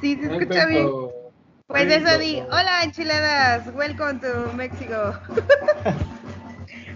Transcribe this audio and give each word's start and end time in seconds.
Sí, 0.00 0.16
se 0.16 0.32
escucha 0.32 0.66
bien. 0.66 0.88
Pues 1.66 1.90
eso 1.90 2.18
di, 2.18 2.40
hola 2.40 2.84
enchiladas, 2.84 3.66
welcome 3.74 4.20
to 4.20 4.52
México. 4.54 5.12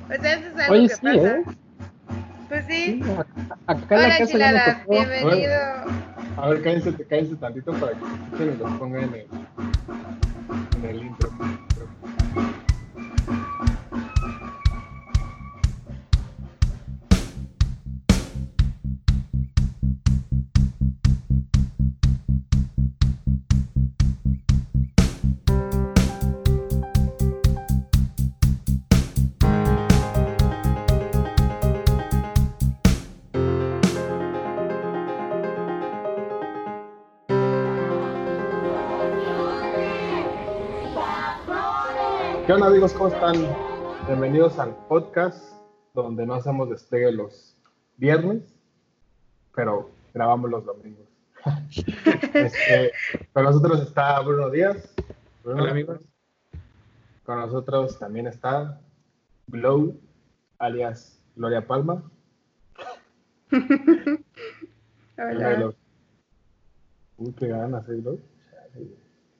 pues 0.06 0.21
eso 0.25 0.46
es 0.46 0.56
algo 0.58 0.72
Oye, 0.72 0.88
que 0.88 0.95
sí, 0.95 1.01
pasa. 1.03 1.37
¿eh? 1.37 1.45
Pues 2.49 2.65
sí. 2.67 3.03
Acá 3.67 3.96
Hola 3.96 4.19
enchiladas, 4.19 4.88
bienvenido. 4.88 5.61
A 6.37 6.49
ver, 6.49 6.62
cállense, 6.62 6.93
cállense 7.07 7.37
tantito 7.37 7.73
para 7.73 7.93
que 7.93 8.38
se 8.38 8.57
los 8.57 8.73
pongan 8.79 9.05
en 9.05 9.14
el, 9.14 9.27
en 10.79 10.91
el 10.91 11.03
intro. 11.03 11.32
¿Qué 42.52 42.56
onda 42.56 42.66
amigos? 42.66 42.92
¿Cómo 42.92 43.08
están? 43.08 43.34
Bienvenidos 44.06 44.58
al 44.58 44.77
podcast 44.86 45.42
donde 45.94 46.27
no 46.27 46.34
hacemos 46.34 46.69
despegue 46.69 47.11
los 47.11 47.56
viernes, 47.97 48.42
pero 49.55 49.91
grabamos 50.12 50.50
los 50.50 50.62
domingos. 50.66 51.08
Este, 52.34 52.92
con 53.33 53.44
nosotros 53.44 53.80
está 53.80 54.20
Bruno 54.20 54.50
Díaz. 54.50 54.94
Bruno, 55.42 55.62
Hola, 55.62 55.72
amigos. 55.72 56.00
Con 57.25 57.39
nosotros 57.39 57.98
también 57.98 58.27
está 58.27 58.78
Glow, 59.47 59.98
alias 60.59 61.25
Gloria 61.34 61.66
Palma. 61.66 62.03
Hola. 65.16 65.72
Uy, 67.16 67.33
qué 67.33 67.48
ganas, 67.48 67.89
¿eh, 67.89 67.94
Glow? 67.94 68.20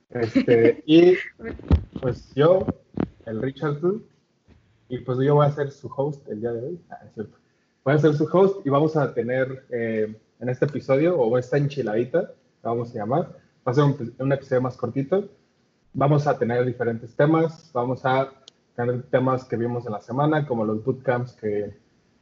Este, 0.09 0.83
y 0.87 1.19
pues 2.01 2.35
yo, 2.35 2.65
el 3.27 3.41
Richard 3.41 3.81
Blue, 3.81 4.07
y 4.89 4.99
pues 4.99 5.19
yo 5.21 5.37
voy 5.37 5.47
a 5.47 5.53
ser 5.53 5.71
su 5.71 5.89
host 5.89 6.29
el 6.29 6.41
día 6.41 6.53
de 6.53 6.67
hoy. 6.67 6.81
Ah, 6.91 6.99
es 7.07 7.15
cierto. 7.15 7.39
Voy 7.85 7.95
a 7.95 7.99
ser 7.99 8.15
su 8.15 8.25
host 8.31 8.67
y 8.67 8.71
vamos 8.71 8.97
a 8.97 9.13
tener 9.15 9.65
eh, 9.71 10.15
en 10.39 10.49
este 10.49 10.67
episodio, 10.67 11.17
o 11.17 11.39
esta 11.39 11.57
enchiladita, 11.57 12.21
la 12.63 12.71
vamos 12.71 12.91
a 12.91 12.99
llamar, 12.99 13.39
va 13.67 13.73
a 13.73 13.75
ser 13.75 13.85
un, 13.85 14.33
episodio 14.33 14.61
más 14.61 14.77
cortito. 14.77 15.29
Vamos 15.95 16.27
a 16.27 16.39
tener 16.39 16.65
diferentes 16.65 17.15
temas, 17.15 17.71
vamos 17.73 18.05
a 18.05 18.33
tener 18.77 19.03
temas 19.05 19.45
que 19.45 19.57
vimos 19.57 19.87
en 19.87 19.93
la 19.93 20.01
semana, 20.01 20.47
como 20.47 20.65
los 20.65 20.85
bootcamps 20.85 21.33
que 21.35 21.77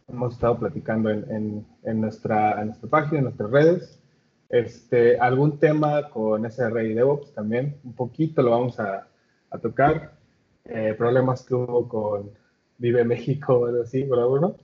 hemos 0.08 0.34
estado 0.34 0.58
platicando 0.58 1.10
en, 1.10 1.66
en, 1.82 2.00
nuestra, 2.00 2.60
en 2.60 2.68
nuestra 2.68 2.88
página, 2.88 3.18
en 3.18 3.24
nuestras 3.24 3.50
redes. 3.50 4.00
Este, 4.48 5.18
algún 5.18 5.58
tema 5.58 6.10
con 6.10 6.50
SRE 6.50 6.88
y 6.88 6.94
DevOps 6.94 7.32
también, 7.32 7.78
un 7.84 7.94
poquito 7.94 8.42
lo 8.42 8.50
vamos 8.50 8.78
a, 8.80 9.06
a 9.50 9.58
tocar. 9.58 10.19
Eh, 10.64 10.94
problemas 10.96 11.44
que 11.44 11.54
hubo 11.54 11.88
con 11.88 12.30
Vive 12.78 13.04
México 13.04 13.58
o 13.58 13.66
algo 13.66 13.82
así, 13.82 14.02
¿verdad, 14.04 14.26
Bruno? 14.26 14.56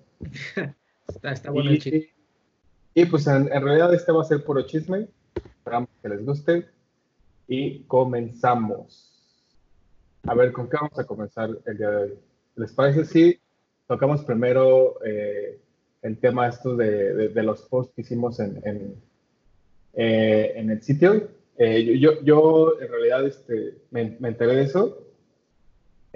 Está, 1.08 1.33
está 1.33 1.50
bueno 1.50 1.70
el 1.70 1.77
y, 1.77 1.78
chiste. 1.78 2.14
y, 2.94 3.05
pues 3.06 3.27
en, 3.27 3.52
en 3.52 3.62
realidad 3.62 3.92
este 3.94 4.12
va 4.12 4.22
a 4.22 4.24
ser 4.24 4.44
puro 4.44 4.62
chisme. 4.62 5.08
Esperamos 5.34 5.89
que 6.02 6.08
les 6.08 6.24
guste. 6.24 6.67
Y 7.48 7.84
comenzamos. 7.84 9.12
A 10.24 10.34
ver, 10.34 10.52
¿con 10.52 10.69
qué 10.69 10.77
vamos 10.80 10.98
a 10.98 11.05
comenzar 11.05 11.50
el 11.67 11.78
día 11.78 11.91
de 11.91 11.97
hoy? 11.97 12.19
¿Les 12.56 12.72
parece 12.72 13.05
si 13.05 13.39
tocamos 13.86 14.24
primero 14.24 14.96
eh, 15.05 15.61
el 16.02 16.18
tema 16.18 16.48
esto 16.48 16.74
de, 16.74 17.14
de, 17.14 17.28
de 17.28 17.42
los 17.42 17.63
posts 17.63 17.95
que 17.95 18.02
hicimos 18.02 18.40
en, 18.40 18.61
en, 18.64 18.95
eh, 19.95 20.52
en 20.57 20.70
el 20.70 20.83
sitio? 20.83 21.28
Eh, 21.58 21.98
yo, 22.01 22.23
yo, 22.23 22.80
en 22.80 22.89
realidad 22.89 23.27
este, 23.27 23.78
me, 23.90 24.17
me 24.18 24.28
enteré 24.28 24.57
de 24.57 24.63
eso. 24.64 25.05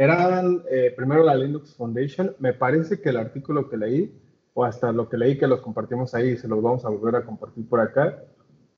Eran 0.01 0.63
eh, 0.71 0.95
primero 0.97 1.23
la 1.23 1.35
Linux 1.35 1.75
Foundation. 1.75 2.35
Me 2.39 2.55
parece 2.55 3.03
que 3.03 3.11
el 3.11 3.19
artículo 3.19 3.69
que 3.69 3.77
leí, 3.77 4.19
o 4.55 4.65
hasta 4.65 4.93
lo 4.93 5.11
que 5.11 5.19
leí 5.19 5.37
que 5.37 5.47
los 5.47 5.61
compartimos 5.61 6.15
ahí, 6.15 6.39
se 6.39 6.49
los 6.49 6.63
vamos 6.63 6.87
a 6.87 6.89
volver 6.89 7.17
a 7.17 7.27
compartir 7.27 7.69
por 7.69 7.81
acá, 7.81 8.19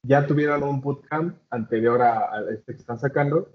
ya 0.03 0.27
tuvieron 0.27 0.65
un 0.65 0.81
bootcamp 0.81 1.37
anterior 1.51 2.03
a, 2.03 2.35
a 2.35 2.51
este 2.51 2.73
que 2.73 2.81
están 2.81 2.99
sacando, 2.99 3.51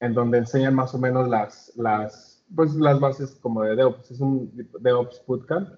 en 0.00 0.14
donde 0.14 0.38
enseñan 0.38 0.74
más 0.74 0.94
o 0.94 0.98
menos 0.98 1.28
las, 1.28 1.74
las, 1.76 2.42
pues, 2.56 2.74
las 2.76 2.98
bases 2.98 3.38
como 3.42 3.64
de 3.64 3.76
DevOps. 3.76 4.12
Es 4.12 4.20
un 4.20 4.50
DevOps 4.80 5.22
Bootcamp 5.26 5.68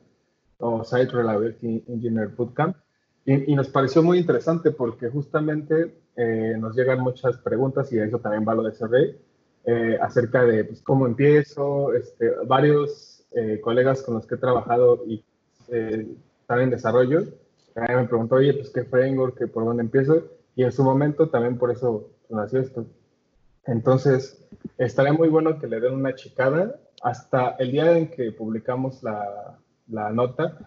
o 0.59 0.85
Site 0.85 1.11
Reliability 1.11 1.83
Engineer 1.89 2.29
Bootcamp. 2.29 2.77
Y, 3.25 3.51
y 3.51 3.57
nos 3.57 3.69
pareció 3.69 4.01
muy 4.05 4.19
interesante 4.19 4.71
porque 4.71 5.11
justamente 5.11 6.03
eh, 6.15 6.55
nos 6.57 6.77
llegan 6.77 7.01
muchas 7.01 7.37
preguntas 7.39 7.93
y 7.93 7.99
eso 7.99 8.21
también 8.21 8.45
va 8.47 8.55
lo 8.55 8.63
de 8.63 8.75
SRE, 8.75 9.32
eh, 9.65 9.99
acerca 10.01 10.45
de 10.45 10.65
pues, 10.65 10.83
cómo 10.83 11.07
empiezo, 11.07 11.95
este, 11.95 12.31
varios 12.47 13.25
eh, 13.33 13.61
colegas 13.61 14.03
con 14.03 14.15
los 14.15 14.27
que 14.27 14.35
he 14.35 14.39
trabajado 14.39 15.05
y 15.07 15.25
eh, 15.69 16.07
están 16.41 16.61
en 16.61 16.71
desarrollo, 16.71 17.25
también 17.75 18.01
me 18.01 18.09
preguntó, 18.09 18.37
oye, 18.37 18.53
pues 18.55 18.71
qué 18.71 18.85
framework, 18.85 19.39
que 19.39 19.47
por 19.47 19.65
dónde 19.65 19.83
empiezo, 19.83 20.25
y 20.55 20.65
en 20.65 20.73
su 20.73 20.85
momento 20.85 21.29
también 21.29 21.57
por 21.57 21.71
eso 21.71 22.11
nació 22.29 22.61
esto. 22.61 22.87
Entonces, 23.65 24.47
estaría 24.77 25.13
muy 25.13 25.29
bueno 25.29 25.59
que 25.59 25.67
le 25.67 25.81
den 25.81 25.95
una 25.95 26.15
chicada. 26.15 26.81
Hasta 27.03 27.51
el 27.59 27.73
día 27.73 27.97
en 27.97 28.11
que 28.11 28.33
publicamos 28.33 29.03
la, 29.03 29.59
la 29.89 30.11
nota, 30.11 30.59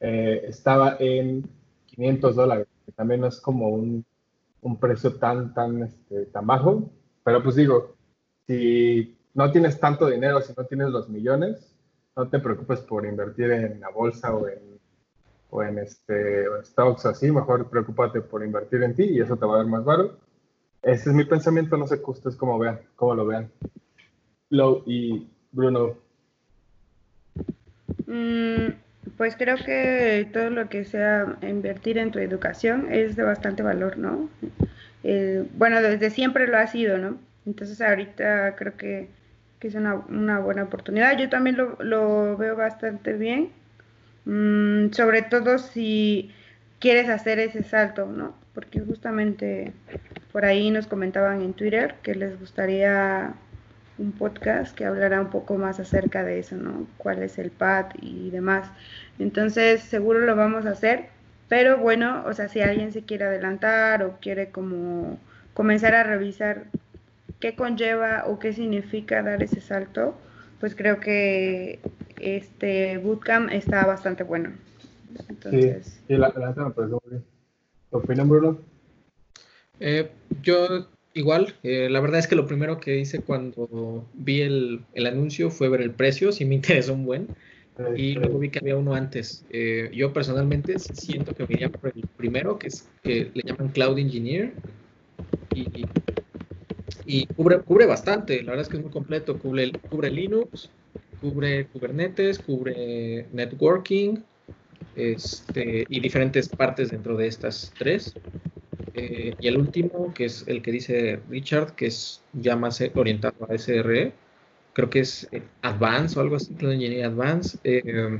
eh, 0.00 0.42
estaba 0.46 0.96
en 0.98 1.48
500 1.86 2.36
dólares, 2.36 2.66
que 2.84 2.92
también 2.92 3.20
no 3.20 3.28
es 3.28 3.40
como 3.40 3.68
un, 3.68 4.04
un 4.60 4.78
precio 4.78 5.14
tan, 5.14 5.54
tan, 5.54 5.82
este, 5.84 6.26
tan 6.26 6.46
bajo. 6.46 6.90
Pero 7.24 7.42
pues 7.42 7.56
digo, 7.56 7.95
si 8.46 9.16
no 9.34 9.50
tienes 9.50 9.78
tanto 9.78 10.08
dinero, 10.08 10.40
si 10.40 10.52
no 10.56 10.64
tienes 10.64 10.88
los 10.88 11.08
millones, 11.08 11.74
no 12.16 12.28
te 12.28 12.38
preocupes 12.38 12.80
por 12.80 13.04
invertir 13.04 13.50
en 13.50 13.80
la 13.80 13.90
bolsa 13.90 14.34
o 14.34 14.48
en, 14.48 14.58
o 15.50 15.62
en, 15.62 15.78
este, 15.78 16.46
stocks 16.64 17.06
así, 17.06 17.30
mejor 17.30 17.68
preocúpate 17.68 18.20
por 18.22 18.44
invertir 18.44 18.82
en 18.82 18.94
ti 18.94 19.04
y 19.04 19.20
eso 19.20 19.36
te 19.36 19.44
va 19.46 19.54
a 19.54 19.58
dar 19.58 19.66
más 19.66 19.84
baro. 19.84 20.18
Ese 20.82 21.10
es 21.10 21.14
mi 21.14 21.24
pensamiento, 21.24 21.76
no 21.76 21.86
sé 21.86 22.00
ustedes 22.06 22.36
cómo 22.36 22.58
vean, 22.58 22.80
cómo 22.94 23.14
lo 23.14 23.26
vean. 23.26 23.50
Lo 24.48 24.82
y 24.86 25.28
Bruno. 25.52 25.96
Mm, 28.06 28.68
pues 29.16 29.36
creo 29.36 29.56
que 29.56 30.28
todo 30.32 30.50
lo 30.50 30.68
que 30.68 30.84
sea 30.84 31.38
invertir 31.42 31.98
en 31.98 32.12
tu 32.12 32.20
educación 32.20 32.86
es 32.90 33.16
de 33.16 33.24
bastante 33.24 33.62
valor, 33.62 33.98
¿no? 33.98 34.30
Eh, 35.02 35.44
bueno, 35.54 35.82
desde 35.82 36.10
siempre 36.10 36.46
lo 36.46 36.56
ha 36.56 36.66
sido, 36.66 36.98
¿no? 36.98 37.25
Entonces 37.46 37.80
ahorita 37.80 38.56
creo 38.56 38.76
que, 38.76 39.08
es 39.60 39.74
una, 39.74 39.94
una, 39.94 40.38
buena 40.38 40.62
oportunidad. 40.62 41.18
Yo 41.18 41.28
también 41.28 41.56
lo, 41.56 41.76
lo 41.80 42.36
veo 42.36 42.54
bastante 42.54 43.14
bien, 43.14 43.50
mm, 44.24 44.92
sobre 44.92 45.22
todo 45.22 45.58
si 45.58 46.30
quieres 46.78 47.08
hacer 47.08 47.40
ese 47.40 47.64
salto, 47.64 48.06
¿no? 48.06 48.36
Porque 48.54 48.80
justamente 48.80 49.72
por 50.30 50.44
ahí 50.44 50.70
nos 50.70 50.86
comentaban 50.86 51.42
en 51.42 51.52
Twitter 51.52 51.96
que 52.02 52.14
les 52.14 52.38
gustaría 52.38 53.34
un 53.98 54.12
podcast 54.12 54.74
que 54.76 54.84
hablará 54.84 55.20
un 55.20 55.30
poco 55.30 55.56
más 55.56 55.80
acerca 55.80 56.22
de 56.22 56.38
eso, 56.38 56.56
¿no? 56.56 56.86
Cuál 56.98 57.22
es 57.22 57.38
el 57.38 57.50
pad 57.50 57.86
y 58.00 58.30
demás. 58.30 58.70
Entonces, 59.18 59.82
seguro 59.82 60.20
lo 60.20 60.36
vamos 60.36 60.66
a 60.66 60.70
hacer, 60.70 61.08
pero 61.48 61.78
bueno, 61.78 62.22
o 62.26 62.32
sea, 62.34 62.48
si 62.48 62.60
alguien 62.60 62.92
se 62.92 63.02
quiere 63.02 63.24
adelantar 63.24 64.02
o 64.02 64.18
quiere 64.20 64.50
como 64.50 65.18
comenzar 65.54 65.94
a 65.94 66.02
revisar 66.02 66.64
qué 67.40 67.54
conlleva 67.54 68.24
o 68.26 68.38
qué 68.38 68.52
significa 68.52 69.22
dar 69.22 69.42
ese 69.42 69.60
salto, 69.60 70.16
pues 70.60 70.74
creo 70.74 71.00
que 71.00 71.80
este 72.20 72.98
bootcamp 72.98 73.50
está 73.52 73.84
bastante 73.86 74.22
bueno. 74.22 74.52
Entonces... 75.28 76.00
Sí, 76.06 76.16
la, 76.16 76.32
la 76.36 76.48
me 76.48 76.70
parece 76.70 76.92
muy 76.92 77.00
bien. 77.10 77.24
¿Tu 77.90 77.98
opinión, 77.98 78.28
Bruno? 78.28 78.58
Eh, 79.80 80.10
yo 80.42 80.88
igual, 81.14 81.54
eh, 81.62 81.88
la 81.90 82.00
verdad 82.00 82.18
es 82.18 82.26
que 82.26 82.36
lo 82.36 82.46
primero 82.46 82.78
que 82.78 82.98
hice 82.98 83.20
cuando 83.20 84.06
vi 84.14 84.42
el, 84.42 84.82
el, 84.94 85.06
anuncio 85.06 85.50
fue 85.50 85.68
ver 85.68 85.80
el 85.80 85.90
precio, 85.90 86.32
sí 86.32 86.44
me 86.44 86.54
interesó 86.54 86.94
un 86.94 87.06
buen, 87.06 87.28
y 87.94 88.14
luego 88.14 88.38
vi 88.38 88.48
que 88.48 88.58
había 88.58 88.76
uno 88.76 88.94
antes. 88.94 89.44
Eh, 89.50 89.90
yo 89.94 90.12
personalmente 90.12 90.78
siento 90.78 91.34
que 91.34 91.46
me 91.46 91.54
iría 91.54 91.70
por 91.70 91.92
el 91.94 92.06
primero, 92.16 92.58
que 92.58 92.68
es 92.68 92.88
que 93.02 93.30
le 93.34 93.42
llaman 93.42 93.68
Cloud 93.68 93.98
Engineer, 93.98 94.52
y, 95.54 95.60
y 95.82 95.86
cubre, 97.36 97.60
cubre 97.60 97.86
bastante, 97.86 98.42
la 98.42 98.52
verdad 98.52 98.62
es 98.62 98.68
que 98.68 98.76
es 98.76 98.82
muy 98.82 98.92
completo, 98.92 99.38
cubre, 99.38 99.70
cubre 99.88 100.10
Linux, 100.10 100.70
cubre 101.20 101.66
Kubernetes, 101.66 102.38
cubre 102.38 103.26
networking, 103.32 104.18
este, 104.94 105.84
y 105.88 106.00
diferentes 106.00 106.48
partes 106.48 106.90
dentro 106.90 107.16
de 107.16 107.26
estas 107.26 107.72
tres. 107.78 108.14
Eh, 108.94 109.34
y 109.38 109.48
el 109.48 109.58
último, 109.58 110.12
que 110.14 110.24
es 110.24 110.44
el 110.46 110.62
que 110.62 110.72
dice 110.72 111.20
Richard, 111.28 111.74
que 111.74 111.86
es 111.86 112.22
ya 112.32 112.56
más 112.56 112.82
orientado 112.94 113.46
a 113.48 113.54
SRE, 113.54 114.12
creo 114.72 114.90
que 114.90 115.00
es 115.00 115.28
eh, 115.32 115.42
Advance 115.62 116.18
o 116.18 116.22
algo 116.22 116.36
así, 116.36 116.54
Cloud 116.54 116.72
Engineering 116.72 117.04
Advance. 117.04 117.58
Eh, 117.64 118.18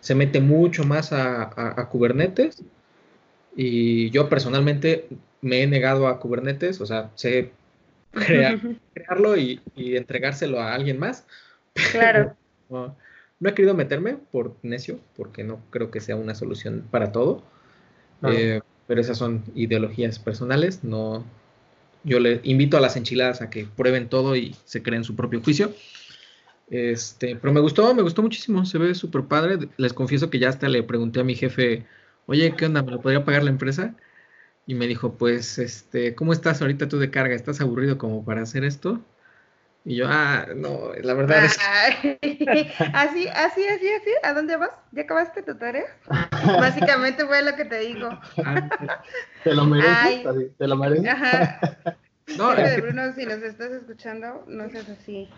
se 0.00 0.14
mete 0.14 0.40
mucho 0.40 0.84
más 0.84 1.12
a, 1.12 1.88
Kubernetes. 1.90 2.62
Y 3.56 4.10
yo 4.10 4.28
personalmente 4.28 5.08
me 5.42 5.62
he 5.62 5.66
negado 5.66 6.06
a 6.06 6.20
Kubernetes, 6.20 6.80
o 6.80 6.86
sea, 6.86 7.10
sé 7.16 7.50
crearlo 8.94 9.36
y, 9.36 9.60
entregárselo 9.76 10.60
a 10.60 10.74
alguien 10.74 10.98
más. 10.98 11.26
Claro. 11.92 12.36
No, 12.70 12.96
no, 13.40 13.48
he 13.50 13.54
querido 13.54 13.74
meterme 13.74 14.16
por 14.30 14.54
necio, 14.62 15.00
porque 15.16 15.42
no 15.42 15.60
creo 15.70 15.90
que 15.90 15.98
sea 15.98 16.14
una 16.14 16.36
solución 16.36 16.86
para 16.88 17.10
todo. 17.10 17.42
Eh, 18.22 18.60
pero 18.86 19.00
esas 19.00 19.18
son 19.18 19.42
ideologías 19.56 20.20
personales. 20.20 20.84
No, 20.84 21.24
yo 22.04 22.20
le 22.20 22.40
invito 22.44 22.76
a 22.76 22.80
las 22.80 22.96
enchiladas 22.96 23.42
a 23.42 23.50
que 23.50 23.66
prueben 23.66 24.08
todo 24.08 24.36
y 24.36 24.54
se 24.64 24.84
creen 24.84 25.02
su 25.02 25.16
propio 25.16 25.42
juicio. 25.42 25.74
Este, 26.70 27.34
pero 27.34 27.52
me 27.52 27.60
gustó, 27.60 27.92
me 27.94 28.02
gustó 28.02 28.22
muchísimo, 28.22 28.64
se 28.64 28.78
ve 28.78 28.94
súper 28.94 29.24
padre. 29.24 29.58
Les 29.76 29.92
confieso 29.92 30.30
que 30.30 30.38
ya 30.38 30.48
hasta 30.48 30.68
le 30.68 30.84
pregunté 30.84 31.20
a 31.20 31.24
mi 31.24 31.34
jefe, 31.34 31.84
oye, 32.26 32.54
¿qué 32.56 32.66
onda? 32.66 32.82
¿Me 32.82 32.92
lo 32.92 33.00
podría 33.00 33.24
pagar 33.24 33.42
la 33.42 33.50
empresa? 33.50 33.96
Y 34.70 34.74
me 34.76 34.86
dijo, 34.86 35.14
pues, 35.14 35.58
este, 35.58 36.14
¿cómo 36.14 36.32
estás 36.32 36.62
ahorita 36.62 36.86
tú 36.86 37.00
de 37.00 37.10
carga? 37.10 37.34
¿Estás 37.34 37.60
aburrido 37.60 37.98
como 37.98 38.24
para 38.24 38.42
hacer 38.42 38.62
esto? 38.62 39.00
Y 39.84 39.96
yo, 39.96 40.06
ah, 40.08 40.46
no, 40.54 40.92
la 41.02 41.14
verdad 41.14 41.44
es... 41.44 41.58
así, 42.94 43.26
así, 43.26 43.26
así, 43.26 43.66
así, 43.66 44.10
¿a 44.22 44.32
dónde 44.32 44.56
vas? 44.56 44.70
¿Ya 44.92 45.02
acabaste 45.02 45.42
tu 45.42 45.58
tarea? 45.58 45.86
Básicamente 46.60 47.26
fue 47.26 47.42
lo 47.42 47.56
que 47.56 47.64
te 47.64 47.80
digo. 47.80 48.10
¿Te 49.42 49.56
lo 49.56 49.64
mereces? 49.64 50.56
¿Te 50.56 50.68
lo 50.68 50.76
mereces? 50.76 51.08
Ajá. 51.08 51.60
No, 52.38 52.54
Bruno, 52.80 53.12
si 53.12 53.26
nos 53.26 53.42
estás 53.42 53.72
escuchando, 53.72 54.44
no 54.46 54.70
seas 54.70 54.88
así. 54.88 55.28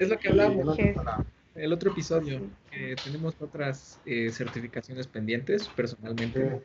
Es 0.00 0.08
lo 0.08 0.18
que 0.18 0.30
hablamos. 0.30 0.76
El 1.54 1.72
otro 1.72 1.92
episodio, 1.92 2.40
tenemos 3.04 3.36
otras 3.40 4.00
eh, 4.04 4.32
certificaciones 4.32 5.06
pendientes 5.06 5.68
personalmente. 5.68 6.64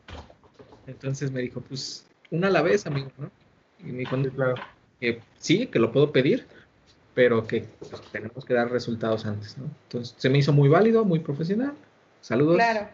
Entonces 0.86 1.30
me 1.30 1.40
dijo, 1.40 1.60
pues, 1.60 2.06
una 2.30 2.48
a 2.48 2.50
la 2.50 2.62
vez, 2.62 2.86
amigo, 2.86 3.10
¿no? 3.18 3.30
Y 3.80 3.92
me 3.92 3.98
dijo, 3.98 4.16
que 5.00 5.20
sí, 5.38 5.66
que 5.66 5.78
lo 5.78 5.92
puedo 5.92 6.12
pedir, 6.12 6.46
pero 7.14 7.46
que 7.46 7.66
pues, 7.78 7.92
tenemos 8.12 8.44
que 8.44 8.54
dar 8.54 8.70
resultados 8.70 9.26
antes, 9.26 9.58
¿no? 9.58 9.64
Entonces 9.84 10.14
se 10.16 10.30
me 10.30 10.38
hizo 10.38 10.52
muy 10.52 10.68
válido, 10.68 11.04
muy 11.04 11.20
profesional. 11.20 11.74
Saludos. 12.20 12.56
Claro. 12.56 12.88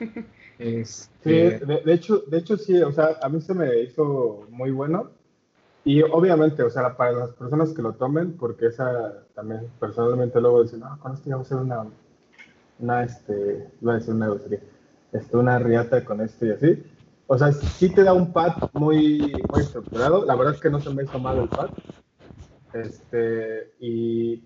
Este... 0.58 1.58
Sí, 1.58 1.64
de, 1.66 1.92
hecho, 1.92 2.18
de 2.18 2.38
hecho 2.38 2.56
sí, 2.56 2.80
o 2.82 2.92
sea, 2.92 3.18
a 3.20 3.28
mí 3.28 3.40
se 3.40 3.52
me 3.52 3.80
hizo 3.80 4.46
muy 4.50 4.70
bueno 4.70 5.10
y 5.84 6.02
obviamente, 6.02 6.62
o 6.62 6.70
sea, 6.70 6.96
para 6.96 7.12
las 7.12 7.30
personas 7.30 7.72
que 7.72 7.82
lo 7.82 7.94
tomen, 7.94 8.34
porque 8.34 8.66
esa 8.66 9.24
también 9.34 9.68
personalmente 9.80 10.40
luego 10.40 10.62
dicen, 10.62 10.80
no, 10.80 10.96
con 11.00 11.14
esto 11.14 11.28
ya 11.28 11.36
voy 11.36 11.42
a 11.42 11.46
hacer 11.46 11.58
una, 11.58 11.86
una, 12.78 13.02
este, 13.02 13.66
iba 13.80 13.92
a 13.92 13.96
decir 13.96 14.14
una 14.14 14.28
este, 15.12 15.36
una 15.36 15.58
riata 15.58 16.04
con 16.04 16.20
esto 16.20 16.46
y 16.46 16.50
así. 16.50 16.82
O 17.26 17.38
sea, 17.38 17.52
sí 17.52 17.88
te 17.94 18.02
da 18.02 18.12
un 18.12 18.32
pad 18.32 18.54
muy, 18.72 19.32
muy 19.50 19.60
estructurado. 19.60 20.24
La 20.24 20.34
verdad 20.34 20.54
es 20.54 20.60
que 20.60 20.70
no 20.70 20.80
se 20.80 20.90
me 20.90 21.04
hizo 21.04 21.18
mal 21.18 21.38
el 21.38 21.48
pad. 21.48 21.70
Este, 22.74 23.72
y 23.78 24.44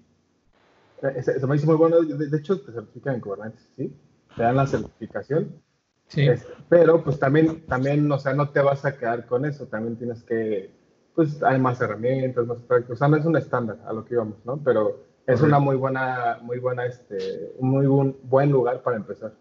se, 1.00 1.46
me 1.46 1.56
hizo 1.56 1.66
muy 1.66 1.76
bueno. 1.76 2.00
De, 2.00 2.36
hecho, 2.36 2.60
te 2.60 2.72
certifican 2.72 3.16
en 3.16 3.20
Kubernetes, 3.20 3.68
¿sí? 3.76 3.96
Te 4.36 4.42
dan 4.42 4.56
la 4.56 4.66
certificación. 4.66 5.62
Sí. 6.08 6.28
Este, 6.28 6.52
pero, 6.68 7.02
pues 7.02 7.18
también, 7.18 7.66
también, 7.66 8.10
o 8.10 8.18
sea, 8.18 8.34
no 8.34 8.50
te 8.50 8.60
vas 8.60 8.84
a 8.84 8.96
quedar 8.96 9.26
con 9.26 9.44
eso. 9.44 9.66
También 9.66 9.96
tienes 9.96 10.22
que 10.22 10.70
pues 11.16 11.42
hay 11.42 11.58
más 11.58 11.80
herramientas, 11.80 12.46
más 12.46 12.58
prácticas. 12.58 12.96
O 12.96 12.98
sea, 12.98 13.08
no 13.08 13.16
es 13.16 13.24
un 13.24 13.36
estándar 13.36 13.78
a 13.86 13.92
lo 13.92 14.04
que 14.04 14.14
íbamos, 14.14 14.36
¿no? 14.44 14.60
Pero 14.62 15.02
es 15.26 15.40
una 15.40 15.58
muy 15.58 15.74
buena, 15.74 16.38
muy 16.42 16.58
buena, 16.58 16.84
este, 16.84 17.54
muy 17.58 17.86
buen 17.86 18.52
lugar 18.52 18.82
para 18.82 18.98
empezar. 18.98 19.32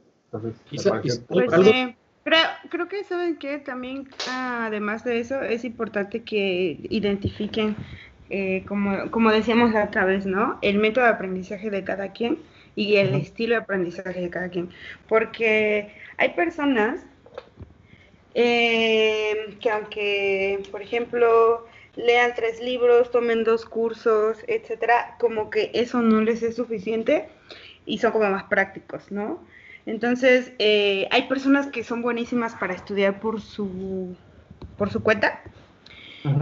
Entonces, 0.72 1.24
pues, 1.28 1.52
eh, 1.54 1.96
creo, 2.24 2.46
creo 2.70 2.88
que 2.88 3.04
saben 3.04 3.38
que 3.38 3.60
también, 3.60 4.10
además 4.30 5.04
de 5.04 5.20
eso, 5.20 5.42
es 5.42 5.64
importante 5.64 6.24
que 6.24 6.80
identifiquen, 6.90 7.76
eh, 8.30 8.64
como, 8.68 9.12
como 9.12 9.32
decíamos 9.32 9.72
la 9.74 9.86
otra 9.86 10.06
vez, 10.06 10.26
¿no? 10.26 10.58
El 10.62 10.78
método 10.78 11.06
de 11.06 11.12
aprendizaje 11.12 11.70
de 11.70 11.84
cada 11.84 12.12
quien 12.12 12.40
y 12.76 12.96
el 12.96 13.16
estilo 13.16 13.56
de 13.56 13.62
aprendizaje 13.62 14.20
de 14.20 14.30
cada 14.30 14.50
quien. 14.50 14.70
Porque 15.08 15.94
hay 16.18 16.30
personas 16.30 17.06
eh, 18.34 19.58
que 19.62 19.70
aunque, 19.70 20.62
por 20.70 20.82
ejemplo, 20.82 21.66
lean 21.96 22.34
tres 22.36 22.62
libros, 22.62 23.10
tomen 23.10 23.46
dos 23.46 23.66
cursos, 23.66 24.40
etcétera, 24.48 25.16
como 25.20 25.50
que 25.50 25.72
eso 25.74 26.02
no 26.02 26.22
les 26.22 26.44
es 26.44 26.58
suficiente 26.58 27.30
y 27.86 28.00
son 28.00 28.12
como 28.12 28.30
más 28.30 28.44
prácticos, 28.44 29.12
¿no? 29.12 29.40
Entonces, 29.86 30.52
eh, 30.60 31.08
hay 31.12 31.24
personas 31.24 31.68
que 31.68 31.84
son 31.84 32.02
buenísimas 32.02 32.56
para 32.56 32.74
estudiar 32.74 33.20
por 33.20 33.42
su, 33.42 34.16
por 34.78 34.90
su 34.90 35.04
cuenta, 35.04 35.42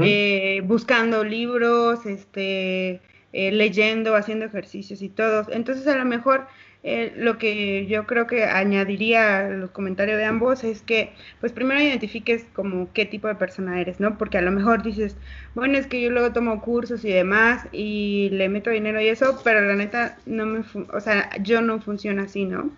eh, 0.02 0.62
buscando 0.64 1.24
libros, 1.26 2.06
este, 2.06 3.02
leyendo, 3.34 4.16
haciendo 4.16 4.46
ejercicios 4.46 5.02
y 5.02 5.10
todo. 5.10 5.46
Entonces, 5.52 5.88
a 5.88 5.98
lo 5.98 6.06
mejor 6.06 6.48
eh, 6.86 7.14
lo 7.16 7.38
que 7.38 7.86
yo 7.88 8.06
creo 8.06 8.28
que 8.28 8.44
añadiría 8.44 9.40
a 9.40 9.50
los 9.50 9.72
comentarios 9.72 10.18
de 10.18 10.26
ambos 10.26 10.66
es 10.66 10.82
que, 10.82 11.14
pues 11.40 11.54
primero 11.54 11.80
identifiques 11.82 12.46
como 12.54 12.92
qué 12.92 13.06
tipo 13.06 13.30
de 13.30 13.36
persona 13.36 13.80
eres, 13.80 14.02
¿no? 14.02 14.18
Porque 14.18 14.38
a 14.38 14.42
lo 14.42 14.52
mejor 14.52 14.84
dices, 14.84 15.16
bueno, 15.56 15.78
es 15.78 15.88
que 15.88 16.02
yo 16.02 16.10
luego 16.10 16.34
tomo 16.34 16.62
cursos 16.62 17.06
y 17.06 17.10
demás 17.10 17.68
y 17.72 18.30
le 18.34 18.50
meto 18.50 18.70
dinero 18.70 19.00
y 19.00 19.08
eso, 19.08 19.40
pero 19.46 19.62
la 19.62 19.76
neta 19.76 20.18
no 20.26 20.46
me, 20.46 20.64
o 20.92 21.00
sea, 21.00 21.30
yo 21.42 21.62
no 21.62 21.80
funciona 21.80 22.24
así, 22.24 22.44
¿no? 22.44 22.70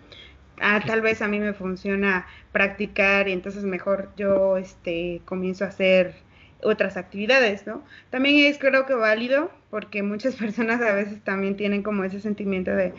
Ah, 0.60 0.80
tal 0.84 1.00
vez 1.02 1.22
a 1.22 1.28
mí 1.28 1.38
me 1.38 1.52
funciona 1.52 2.26
practicar 2.52 3.28
y 3.28 3.32
entonces 3.32 3.64
mejor 3.64 4.12
yo 4.16 4.56
este 4.56 5.22
comienzo 5.24 5.64
a 5.64 5.68
hacer 5.68 6.14
otras 6.62 6.96
actividades, 6.96 7.66
¿no? 7.66 7.84
También 8.10 8.46
es 8.46 8.58
creo 8.58 8.86
que 8.86 8.94
válido 8.94 9.50
porque 9.70 10.02
muchas 10.02 10.36
personas 10.36 10.80
a 10.80 10.94
veces 10.94 11.22
también 11.22 11.56
tienen 11.56 11.82
como 11.82 12.04
ese 12.04 12.20
sentimiento 12.20 12.70
de 12.70 12.94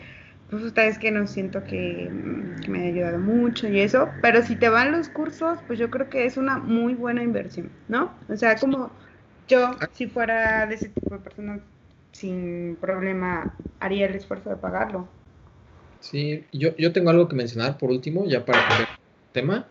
pues 0.50 0.62
ustedes 0.62 0.98
que 0.98 1.10
no 1.10 1.26
siento 1.26 1.62
que, 1.64 2.08
me 2.68 2.78
ha 2.80 2.88
ayudado 2.88 3.18
mucho 3.18 3.68
y 3.68 3.80
eso, 3.80 4.08
pero 4.22 4.42
si 4.42 4.56
te 4.56 4.70
van 4.70 4.92
los 4.92 5.08
cursos, 5.10 5.58
pues 5.66 5.78
yo 5.78 5.90
creo 5.90 6.08
que 6.08 6.24
es 6.24 6.38
una 6.38 6.58
muy 6.58 6.94
buena 6.94 7.22
inversión, 7.22 7.70
¿no? 7.88 8.14
O 8.28 8.36
sea, 8.36 8.56
como 8.56 8.90
yo, 9.46 9.70
si 9.92 10.06
fuera 10.06 10.66
de 10.66 10.76
ese 10.76 10.88
tipo 10.88 11.14
de 11.14 11.20
persona, 11.20 11.60
sin 12.12 12.76
problema, 12.80 13.54
haría 13.80 14.06
el 14.06 14.14
esfuerzo 14.14 14.48
de 14.48 14.56
pagarlo. 14.56 15.08
Sí, 16.00 16.46
yo, 16.52 16.76
yo 16.76 16.92
tengo 16.92 17.10
algo 17.10 17.28
que 17.28 17.36
mencionar 17.36 17.76
por 17.78 17.90
último, 17.90 18.26
ya 18.26 18.44
para 18.44 18.60
el 18.78 18.86
tema, 19.32 19.70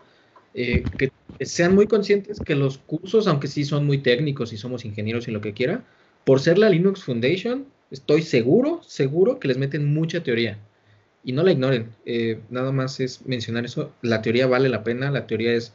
eh, 0.52 0.90
que 0.96 1.10
sean 1.40 1.74
muy 1.74 1.86
conscientes 1.88 2.40
que 2.40 2.54
los 2.54 2.78
cursos, 2.78 3.26
aunque 3.26 3.48
sí 3.48 3.64
son 3.64 3.86
muy 3.86 3.98
técnicos 4.02 4.52
y 4.52 4.58
somos 4.58 4.84
ingenieros 4.84 5.26
y 5.28 5.30
lo 5.30 5.40
que 5.40 5.54
quiera, 5.54 5.86
por 6.24 6.40
ser 6.40 6.58
la 6.58 6.68
Linux 6.70 7.02
Foundation, 7.04 7.72
estoy 7.90 8.22
seguro, 8.22 8.82
seguro 8.82 9.40
que 9.40 9.48
les 9.48 9.56
meten 9.58 9.92
mucha 9.92 10.22
teoría 10.22 10.58
y 11.22 11.32
no 11.32 11.42
la 11.42 11.52
ignoren. 11.52 11.96
Eh, 12.04 12.42
nada 12.50 12.72
más 12.72 13.00
es 13.00 13.26
mencionar 13.26 13.64
eso. 13.64 13.96
La 14.02 14.22
teoría 14.22 14.46
vale 14.46 14.68
la 14.68 14.84
pena, 14.84 15.10
la 15.10 15.26
teoría 15.26 15.54
es 15.54 15.74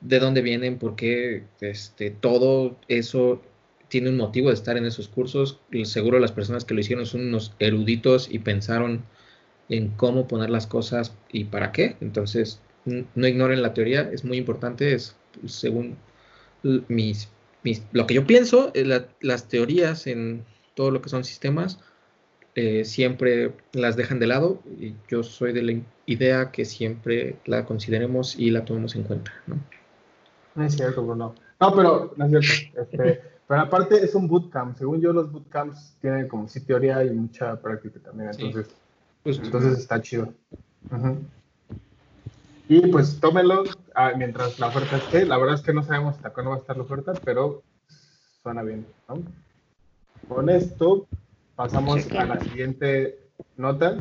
de 0.00 0.18
dónde 0.18 0.42
vienen, 0.42 0.78
por 0.78 0.96
qué 0.96 1.44
este, 1.60 2.10
todo 2.10 2.80
eso 2.88 3.42
tiene 3.88 4.10
un 4.10 4.16
motivo 4.16 4.48
de 4.48 4.54
estar 4.54 4.76
en 4.76 4.84
esos 4.86 5.08
cursos. 5.08 5.60
Seguro 5.84 6.18
las 6.18 6.32
personas 6.32 6.64
que 6.64 6.74
lo 6.74 6.80
hicieron 6.80 7.06
son 7.06 7.22
unos 7.28 7.54
eruditos 7.60 8.28
y 8.30 8.38
pensaron 8.40 9.04
en 9.72 9.88
cómo 9.88 10.28
poner 10.28 10.50
las 10.50 10.66
cosas 10.66 11.14
y 11.30 11.44
para 11.44 11.72
qué. 11.72 11.96
Entonces, 12.00 12.60
no 12.84 13.26
ignoren 13.26 13.62
la 13.62 13.74
teoría, 13.74 14.08
es 14.12 14.24
muy 14.24 14.36
importante, 14.36 14.92
es 14.92 15.16
según 15.46 15.96
mis, 16.88 17.28
lo 17.92 18.06
que 18.06 18.14
yo 18.14 18.26
pienso, 18.26 18.70
eh, 18.74 18.84
las 19.20 19.48
teorías 19.48 20.06
en 20.06 20.44
todo 20.74 20.90
lo 20.90 21.00
que 21.00 21.08
son 21.08 21.24
sistemas 21.24 21.80
eh, 22.54 22.84
siempre 22.84 23.54
las 23.72 23.96
dejan 23.96 24.18
de 24.18 24.26
lado 24.26 24.60
y 24.78 24.94
yo 25.08 25.22
soy 25.22 25.54
de 25.54 25.62
la 25.62 25.80
idea 26.04 26.50
que 26.50 26.66
siempre 26.66 27.36
la 27.46 27.64
consideremos 27.64 28.38
y 28.38 28.50
la 28.50 28.66
tomemos 28.66 28.94
en 28.94 29.04
cuenta. 29.04 29.32
No, 29.46 29.56
no 30.54 30.64
es 30.64 30.74
cierto, 30.74 31.02
Bruno. 31.02 31.34
No, 31.58 31.74
pero 31.74 32.12
no 32.14 32.26
es 32.26 32.46
cierto. 32.46 32.82
Este, 32.82 33.22
pero 33.48 33.60
aparte 33.62 34.04
es 34.04 34.14
un 34.14 34.28
bootcamp. 34.28 34.76
Según 34.76 35.00
yo, 35.00 35.14
los 35.14 35.32
bootcamps 35.32 35.96
tienen 36.02 36.28
como 36.28 36.46
sí 36.46 36.60
teoría 36.60 37.02
y 37.02 37.10
mucha 37.10 37.58
práctica 37.58 38.00
también. 38.00 38.30
Entonces, 38.30 38.74
entonces 39.24 39.78
está 39.78 40.00
chido. 40.00 40.32
Y 42.68 42.86
pues 42.88 43.20
tómenlo 43.20 43.64
ah, 43.94 44.12
mientras 44.16 44.58
la 44.58 44.68
oferta 44.68 44.96
esté. 44.96 45.26
La 45.26 45.38
verdad 45.38 45.56
es 45.56 45.62
que 45.62 45.72
no 45.72 45.82
sabemos 45.82 46.16
hasta 46.16 46.30
cuándo 46.30 46.50
va 46.50 46.56
a 46.56 46.60
estar 46.60 46.76
la 46.76 46.82
oferta, 46.82 47.12
pero 47.24 47.62
suena 48.42 48.62
bien. 48.62 48.86
Con 50.28 50.48
esto 50.48 51.06
Pasamos 51.54 52.10
a 52.12 52.24
la 52.24 52.40
siguiente 52.40 53.18
nota. 53.56 53.98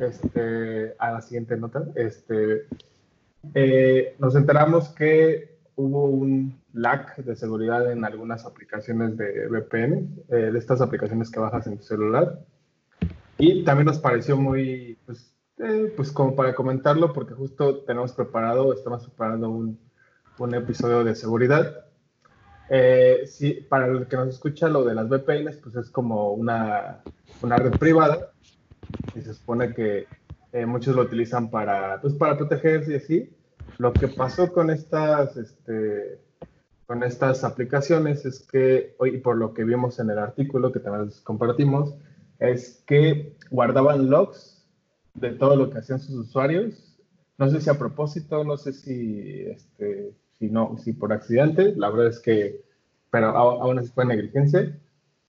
Este, 0.00 0.94
a 0.98 1.12
la 1.12 1.20
siguiente 1.20 1.56
nota. 1.56 1.84
Este, 1.94 2.66
eh, 3.54 4.16
nos 4.18 4.34
enteramos 4.34 4.88
que 4.88 5.58
hubo 5.76 6.06
un 6.06 6.58
lag 6.72 7.14
de 7.16 7.36
seguridad 7.36 7.92
en 7.92 8.04
algunas 8.04 8.46
aplicaciones 8.46 9.16
de 9.16 9.48
VPN, 9.48 10.24
eh, 10.28 10.50
de 10.50 10.58
estas 10.58 10.80
aplicaciones 10.80 11.30
que 11.30 11.40
bajas 11.40 11.66
en 11.66 11.76
tu 11.76 11.84
celular. 11.84 12.40
Y 13.38 13.64
también 13.64 13.86
nos 13.86 13.98
pareció 13.98 14.36
muy, 14.36 14.98
pues, 15.04 15.34
eh, 15.58 15.92
pues 15.96 16.12
como 16.12 16.34
para 16.34 16.54
comentarlo, 16.54 17.12
porque 17.12 17.34
justo 17.34 17.78
tenemos 17.80 18.12
preparado, 18.12 18.72
estamos 18.72 19.04
preparando 19.04 19.50
un, 19.50 19.78
un 20.38 20.54
episodio 20.54 21.04
de 21.04 21.14
seguridad. 21.14 21.84
Eh, 22.68 23.24
para 23.68 23.86
el 23.86 24.06
que 24.08 24.16
nos 24.16 24.28
escucha, 24.28 24.68
lo 24.68 24.84
de 24.84 24.94
las 24.94 25.08
VPNs, 25.08 25.56
pues 25.58 25.76
es 25.76 25.90
como 25.90 26.32
una, 26.32 27.02
una 27.42 27.56
red 27.56 27.72
privada 27.78 28.32
y 29.14 29.20
se 29.20 29.34
supone 29.34 29.72
que 29.74 30.06
eh, 30.52 30.66
muchos 30.66 30.96
lo 30.96 31.02
utilizan 31.02 31.50
para, 31.50 32.00
pues, 32.00 32.14
para 32.14 32.36
protegerse 32.36 32.92
y 32.92 32.96
así. 32.96 33.36
Lo 33.78 33.92
que 33.92 34.08
pasó 34.08 34.52
con 34.52 34.70
estas, 34.70 35.36
este, 35.36 36.20
con 36.86 37.02
estas 37.02 37.44
aplicaciones 37.44 38.24
es 38.24 38.40
que, 38.40 38.94
hoy 38.98 39.18
por 39.18 39.36
lo 39.36 39.52
que 39.52 39.64
vimos 39.64 39.98
en 39.98 40.10
el 40.10 40.18
artículo 40.18 40.72
que 40.72 40.80
también 40.80 41.12
compartimos, 41.24 41.94
es 42.38 42.82
que 42.86 43.36
guardaban 43.50 44.10
logs 44.10 44.64
de 45.14 45.30
todo 45.32 45.56
lo 45.56 45.70
que 45.70 45.78
hacían 45.78 46.00
sus 46.00 46.14
usuarios. 46.14 46.96
No 47.38 47.50
sé 47.50 47.60
si 47.60 47.70
a 47.70 47.78
propósito, 47.78 48.44
no 48.44 48.56
sé 48.56 48.72
si, 48.72 49.46
este, 49.46 50.12
si, 50.38 50.48
no, 50.48 50.76
si 50.78 50.92
por 50.92 51.12
accidente, 51.12 51.74
la 51.76 51.90
verdad 51.90 52.08
es 52.08 52.20
que, 52.20 52.64
pero 53.10 53.28
aún 53.28 53.78
así 53.78 53.90
fue 53.90 54.04
negligencia. 54.04 54.78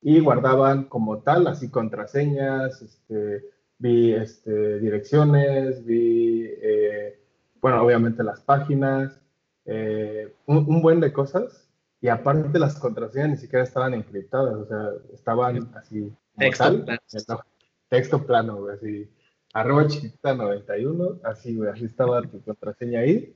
Y 0.02 0.20
guardaban 0.20 0.86
como 0.86 1.20
tal, 1.20 1.48
así 1.48 1.70
contraseñas, 1.70 2.82
este, 2.82 3.44
vi 3.80 4.14
este, 4.14 4.80
direcciones, 4.80 5.84
vi, 5.86 6.46
eh, 6.46 7.20
bueno, 7.62 7.84
obviamente 7.84 8.24
las 8.24 8.42
páginas, 8.42 9.20
eh, 9.66 10.34
un, 10.46 10.82
buen 10.82 11.00
de 11.00 11.12
cosas. 11.14 11.68
Y 12.00 12.10
aparte 12.10 12.60
las 12.60 12.80
contraseñas 12.80 13.30
ni 13.30 13.38
siquiera 13.38 13.64
estaban 13.64 13.94
encriptadas, 13.94 14.56
o 14.56 14.66
sea, 14.66 14.90
estaban 15.14 15.70
así. 15.76 16.14
Texto 16.38 16.86
plano. 16.86 17.44
Texto 17.90 18.26
plano, 18.26 18.68
así. 18.68 19.10
Arroba 19.54 19.88
chiquita 19.88 20.36
91, 20.36 21.20
así, 21.24 21.56
güey, 21.56 21.70
así 21.70 21.86
estaba 21.86 22.22
tu 22.22 22.42
contraseña 22.42 23.00
ahí. 23.00 23.34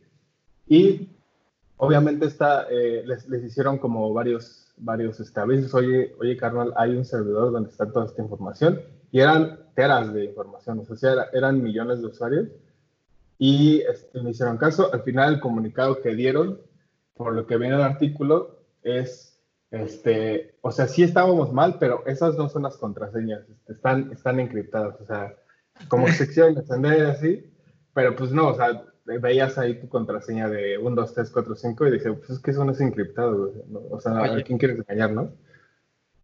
Y 0.67 1.10
obviamente 1.77 2.27
está, 2.27 2.67
eh, 2.70 3.03
les, 3.05 3.27
les, 3.27 3.43
hicieron 3.43 3.77
como 3.77 4.13
varios, 4.13 4.72
varios 4.77 5.20
avisos. 5.36 5.74
Oye, 5.74 6.13
oye, 6.20 6.38
carnal, 6.38 6.74
hay 6.75 6.96
un 6.96 7.05
servidor 7.05 7.51
donde 7.51 7.70
está 7.70 7.91
toda 7.91 8.05
esta 8.05 8.22
información. 8.22 8.81
Y 9.12 9.20
eran 9.20 9.60
teras 9.75 10.13
de 10.13 10.25
información, 10.25 10.86
o 10.88 10.96
sea, 10.96 11.27
eran 11.34 11.62
millones 11.62 12.01
de 12.01 12.08
usuarios. 12.08 12.48
Y 13.38 13.81
este, 13.81 14.22
me 14.22 14.31
hicieron 14.31 14.58
caso. 14.58 14.93
Al 14.93 15.01
final, 15.01 15.34
el 15.34 15.39
comunicado 15.39 16.01
que 16.01 16.13
dieron, 16.15 16.62
por 17.15 17.34
lo 17.34 17.48
que 17.48 17.58
viene 17.58 17.75
el 17.75 17.81
artículo, 17.81 18.60
es, 18.84 19.31
este, 19.72 20.56
o 20.62 20.72
sea, 20.72 20.88
sí 20.88 21.01
estábamos 21.01 21.51
mal, 21.54 21.78
pero 21.80 22.06
esas 22.06 22.38
no 22.38 22.50
son 22.50 22.63
las 22.63 22.78
contraseñas, 22.78 23.42
este, 23.50 23.74
están, 23.74 24.12
están 24.12 24.40
encriptadas, 24.40 25.00
o 25.00 25.06
sea, 25.06 25.36
como 25.88 26.08
sección 26.10 26.56
de 26.82 27.01
así, 27.08 27.51
pero 27.94 28.16
pues 28.16 28.32
no, 28.32 28.50
o 28.50 28.56
sea, 28.56 28.84
veías 29.06 29.58
ahí 29.58 29.80
tu 29.80 29.90
contraseña 29.90 30.50
de 30.50 30.78
1, 30.78 30.96
2, 30.96 31.13
3, 31.13 31.30
4, 31.32 31.56
5 31.56 31.88
y 31.88 31.92
dije, 31.92 32.13
pues 32.13 32.30
es 32.30 32.40
que 32.40 32.51
eso 32.51 32.66
no 32.66 32.74
es 32.74 32.82
encriptado, 32.82 33.54
o 33.90 34.00
sea, 34.00 34.24
¿a 34.24 34.44
quién 34.44 34.60
quieres 34.60 34.78
engañar, 34.80 35.12
no? 35.12 35.32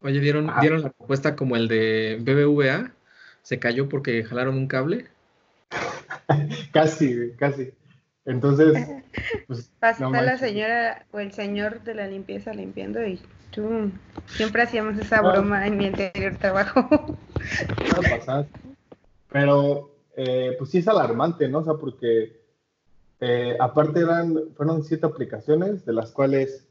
Oye, 0.02 0.20
¿dieron, 0.20 0.52
¿dieron 0.62 0.84
la 0.84 0.90
propuesta 0.90 1.36
como 1.36 1.56
el 1.56 1.68
de 1.68 2.20
BBVA? 2.22 2.92
¿Se 3.42 3.60
cayó 3.60 3.90
porque 3.90 4.24
jalaron 4.24 4.56
un 4.56 4.68
cable? 4.68 5.08
casi, 6.74 7.32
casi. 7.38 7.72
Entonces, 8.28 8.78
pues, 9.48 9.72
pasó 9.80 10.12
la 10.12 10.38
señora 10.38 11.06
o 11.12 11.20
el 11.20 11.32
señor 11.32 11.82
de 11.84 11.96
la 11.96 12.08
limpieza 12.08 12.54
limpiando 12.54 13.04
y 13.06 13.20
tú, 13.52 13.90
siempre 14.28 14.62
hacíamos 14.62 14.98
esa 15.00 15.22
broma 15.22 15.66
en 15.66 15.78
mi 15.78 15.88
anterior 15.88 16.36
trabajo. 16.36 17.18
Pero, 19.32 19.96
eh, 20.16 20.56
pues 20.58 20.70
sí 20.70 20.80
es 20.80 20.88
alarmante, 20.90 21.48
¿no? 21.48 21.60
O 21.60 21.64
sea, 21.64 21.76
porque 21.76 22.42
eh, 23.22 23.56
aparte 23.60 24.02
eran, 24.02 24.36
fueron 24.56 24.84
siete 24.84 25.06
aplicaciones, 25.06 25.86
de 25.86 25.94
las 25.94 26.12
cuales 26.12 26.68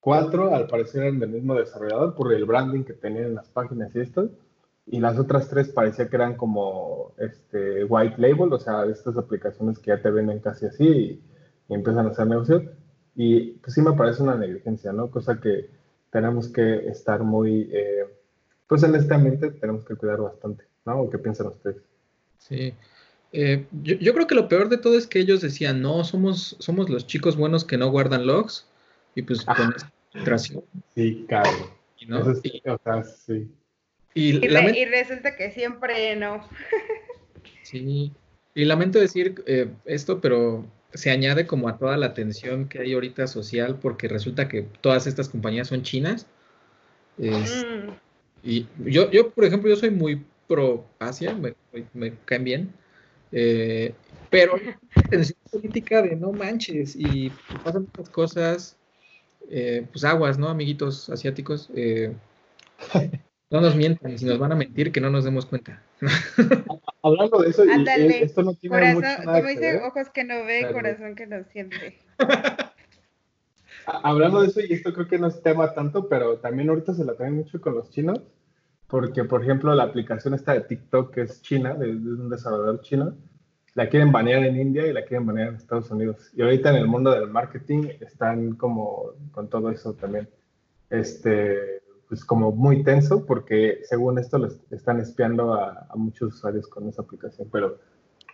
cuatro 0.00 0.54
al 0.54 0.66
parecer 0.66 1.04
eran 1.04 1.20
del 1.20 1.30
mismo 1.30 1.54
desarrollador 1.54 2.14
por 2.14 2.34
el 2.34 2.44
branding 2.44 2.84
que 2.84 2.92
tenían 2.92 3.24
en 3.24 3.34
las 3.34 3.48
páginas 3.48 3.94
y 3.94 4.00
esto 4.00 4.30
y 4.90 5.00
las 5.00 5.18
otras 5.18 5.48
tres 5.48 5.68
parecía 5.68 6.08
que 6.08 6.16
eran 6.16 6.36
como 6.36 7.12
este 7.18 7.84
white 7.84 8.16
label, 8.18 8.52
o 8.52 8.58
sea, 8.58 8.84
estas 8.86 9.16
aplicaciones 9.16 9.78
que 9.78 9.88
ya 9.88 10.00
te 10.00 10.10
venden 10.10 10.40
casi 10.40 10.66
así 10.66 10.86
y, 10.86 11.22
empiezan 11.70 12.06
a 12.06 12.10
hacer 12.10 12.26
negocio. 12.26 12.72
Y 13.14 13.52
pues 13.52 13.74
sí 13.74 13.82
me 13.82 13.92
parece 13.92 14.22
una 14.22 14.36
negligencia, 14.36 14.92
¿no? 14.92 15.10
Cosa 15.10 15.38
que 15.38 15.68
tenemos 16.10 16.48
que 16.48 16.88
estar 16.88 17.22
muy, 17.22 17.68
eh, 17.72 18.06
pues 18.66 18.82
en 18.84 18.94
este 18.94 19.14
ambiente 19.14 19.50
tenemos 19.50 19.84
que 19.84 19.96
cuidar 19.96 20.20
bastante, 20.20 20.64
¿no? 20.86 21.02
¿O 21.02 21.10
qué 21.10 21.18
piensan 21.18 21.48
ustedes? 21.48 21.82
Sí. 22.38 22.72
Eh, 23.32 23.66
yo, 23.82 23.96
yo, 23.96 24.14
creo 24.14 24.26
que 24.26 24.34
lo 24.34 24.48
peor 24.48 24.70
de 24.70 24.78
todo 24.78 24.96
es 24.96 25.06
que 25.06 25.18
ellos 25.18 25.42
decían, 25.42 25.82
no, 25.82 26.04
somos, 26.04 26.56
somos 26.60 26.88
los 26.88 27.06
chicos 27.06 27.36
buenos 27.36 27.64
que 27.64 27.76
no 27.76 27.90
guardan 27.90 28.26
logs 28.26 28.66
y 29.14 29.22
pues 29.22 29.44
con 29.44 29.74
Sí, 30.94 31.26
claro. 31.28 31.50
¿no? 32.06 32.20
o 32.20 32.78
sea, 32.78 33.04
sí. 33.04 33.50
Y, 34.18 34.84
resulta 34.86 35.36
que 35.36 35.52
siempre 35.52 36.16
no. 36.16 36.42
sí, 37.62 38.12
y 38.54 38.64
lamento 38.64 38.98
decir 38.98 39.44
eh, 39.46 39.68
esto, 39.84 40.20
pero 40.20 40.66
se 40.92 41.10
añade 41.10 41.46
como 41.46 41.68
a 41.68 41.78
toda 41.78 41.96
la 41.96 42.14
tensión 42.14 42.68
que 42.68 42.80
hay 42.80 42.94
ahorita 42.94 43.28
social 43.28 43.78
porque 43.78 44.08
resulta 44.08 44.48
que 44.48 44.62
todas 44.80 45.06
estas 45.06 45.28
compañías 45.28 45.68
son 45.68 45.82
chinas. 45.82 46.26
Mm. 47.18 47.90
Y 48.42 48.66
yo, 48.84 49.08
yo, 49.12 49.30
por 49.30 49.44
ejemplo, 49.44 49.70
yo 49.70 49.76
soy 49.76 49.90
muy 49.90 50.24
pro 50.48 50.84
Asia, 50.98 51.36
me, 51.94 52.14
caen 52.24 52.44
bien. 52.44 52.72
Eh, 53.30 53.94
pero 54.30 54.54
tensión 55.10 55.38
política 55.52 56.02
de 56.02 56.16
no 56.16 56.32
manches 56.32 56.96
y 56.96 57.30
pasan 57.62 57.82
muchas 57.82 58.08
cosas, 58.08 58.76
eh, 59.48 59.86
pues 59.92 60.02
aguas, 60.02 60.38
¿no, 60.38 60.48
amiguitos 60.48 61.08
asiáticos? 61.08 61.70
No 63.50 63.62
nos 63.62 63.74
mientan, 63.74 64.18
si 64.18 64.26
nos 64.26 64.38
van 64.38 64.52
a 64.52 64.56
mentir, 64.56 64.92
que 64.92 65.00
no 65.00 65.08
nos 65.08 65.24
demos 65.24 65.46
cuenta. 65.46 65.82
Hablando 67.02 67.38
de 67.38 67.48
eso, 67.48 67.64
y, 67.64 67.70
esto 68.20 68.42
no 68.42 68.52
tiene 68.54 68.76
corazón, 68.76 68.94
mucho 68.96 69.24
nada 69.24 69.38
como 69.38 69.48
dice, 69.48 69.80
ojos 69.82 70.10
que 70.10 70.24
no 70.24 70.44
ve, 70.44 70.68
corazón 70.70 71.14
que 71.14 71.26
no 71.26 71.44
siente. 71.44 71.98
Hablando 73.86 74.42
de 74.42 74.48
eso, 74.48 74.60
y 74.60 74.74
esto 74.74 74.92
creo 74.92 75.08
que 75.08 75.18
no 75.18 75.28
es 75.28 75.42
tema 75.42 75.72
tanto, 75.72 76.08
pero 76.10 76.38
también 76.38 76.68
ahorita 76.68 76.92
se 76.92 77.06
la 77.06 77.14
traen 77.14 77.36
mucho 77.36 77.58
con 77.60 77.74
los 77.74 77.88
chinos, 77.90 78.20
porque, 78.86 79.24
por 79.24 79.42
ejemplo, 79.42 79.74
la 79.74 79.84
aplicación 79.84 80.34
esta 80.34 80.52
de 80.52 80.60
TikTok, 80.62 81.14
que 81.14 81.22
es 81.22 81.40
china, 81.40 81.72
de, 81.74 81.90
un 81.90 82.28
desarrollador 82.28 82.82
chino, 82.82 83.16
la 83.74 83.88
quieren 83.88 84.12
banear 84.12 84.44
en 84.44 84.60
India 84.60 84.86
y 84.86 84.92
la 84.92 85.04
quieren 85.04 85.26
banear 85.26 85.48
en 85.48 85.54
Estados 85.54 85.90
Unidos. 85.90 86.30
Y 86.34 86.42
ahorita 86.42 86.70
en 86.70 86.76
el 86.76 86.86
mundo 86.86 87.12
del 87.12 87.28
marketing 87.28 87.88
están 88.00 88.56
como 88.56 89.12
con 89.30 89.48
todo 89.48 89.70
eso 89.70 89.94
también. 89.94 90.28
Este, 90.90 91.82
pues 92.08 92.24
como 92.24 92.52
muy 92.52 92.82
tenso 92.82 93.24
porque 93.26 93.80
según 93.84 94.18
esto 94.18 94.38
les 94.38 94.58
están 94.70 95.00
espiando 95.00 95.54
a, 95.54 95.86
muchos 95.94 96.34
usuarios 96.34 96.66
con 96.66 96.88
esa 96.88 97.02
aplicación. 97.02 97.48
Pero 97.52 97.78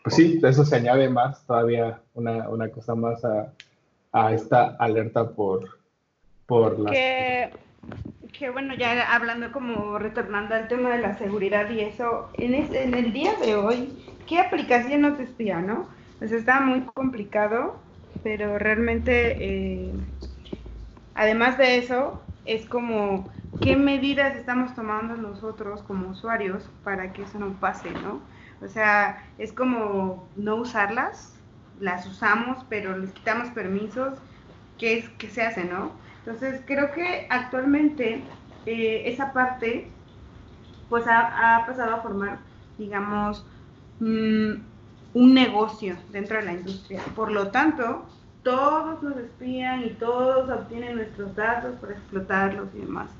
pues 0.02 0.16
sí, 0.16 0.40
eso 0.42 0.64
se 0.64 0.76
añade 0.76 1.08
más, 1.08 1.44
todavía 1.46 2.00
una, 2.14 2.48
una 2.48 2.68
cosa 2.68 2.94
más 2.94 3.24
a, 3.24 3.52
a, 4.12 4.32
esta 4.32 4.76
alerta 4.78 5.30
por, 5.30 5.78
por 6.46 6.78
las... 6.78 6.92
Que, 6.92 7.50
que, 8.38 8.50
bueno, 8.50 8.74
ya 8.74 9.14
hablando 9.14 9.50
como 9.50 9.98
retornando 9.98 10.54
al 10.54 10.68
tema 10.68 10.90
de 10.90 11.02
la 11.02 11.18
seguridad 11.18 11.68
y 11.70 11.80
eso, 11.80 12.28
en, 12.34 12.54
en 12.54 12.94
el 12.94 13.12
día 13.12 13.34
de 13.44 13.56
hoy, 13.56 13.98
¿qué 14.28 14.38
aplicación 14.38 15.00
nos 15.00 15.18
espía, 15.18 15.60
no? 15.60 15.88
Pues 16.18 16.32
está 16.32 16.60
muy 16.60 16.82
complicado, 16.82 17.76
pero 18.22 18.58
realmente, 18.58 19.36
eh, 19.40 19.92
además 21.14 21.58
de 21.58 21.78
eso, 21.78 22.22
es 22.44 22.66
como 22.66 23.32
qué 23.60 23.76
medidas 23.76 24.36
estamos 24.36 24.74
tomando 24.74 25.16
nosotros 25.16 25.82
como 25.82 26.10
usuarios 26.10 26.68
para 26.82 27.12
que 27.12 27.22
eso 27.22 27.38
no 27.38 27.52
pase, 27.60 27.90
¿no? 27.90 28.20
O 28.62 28.68
sea, 28.68 29.22
es 29.38 29.52
como 29.52 30.28
no 30.36 30.56
usarlas, 30.56 31.34
las 31.80 32.06
usamos, 32.06 32.64
pero 32.68 32.96
les 32.96 33.10
quitamos 33.10 33.48
permisos, 33.50 34.18
¿qué 34.78 34.98
es 34.98 35.08
que 35.10 35.28
se 35.28 35.42
hace, 35.42 35.64
no? 35.64 35.92
Entonces, 36.18 36.62
creo 36.66 36.92
que 36.92 37.26
actualmente 37.30 38.22
eh, 38.66 39.02
esa 39.06 39.32
parte, 39.32 39.88
pues 40.88 41.04
ha, 41.06 41.64
pasado 41.66 41.96
a 41.96 42.00
formar, 42.00 42.38
digamos, 42.78 43.44
mm, 44.00 44.52
un 45.14 45.34
negocio 45.34 45.96
dentro 46.10 46.38
de 46.38 46.44
la 46.44 46.52
industria. 46.54 47.02
Por 47.14 47.30
lo 47.30 47.48
tanto, 47.48 48.06
todos 48.42 49.02
nos 49.02 49.16
espían 49.16 49.84
y 49.84 49.90
todos 49.90 50.50
obtienen 50.50 50.96
nuestros 50.96 51.34
datos 51.36 51.76
para 51.80 51.92
explotarlos 51.92 52.68
y 52.74 52.80
demás. 52.80 53.10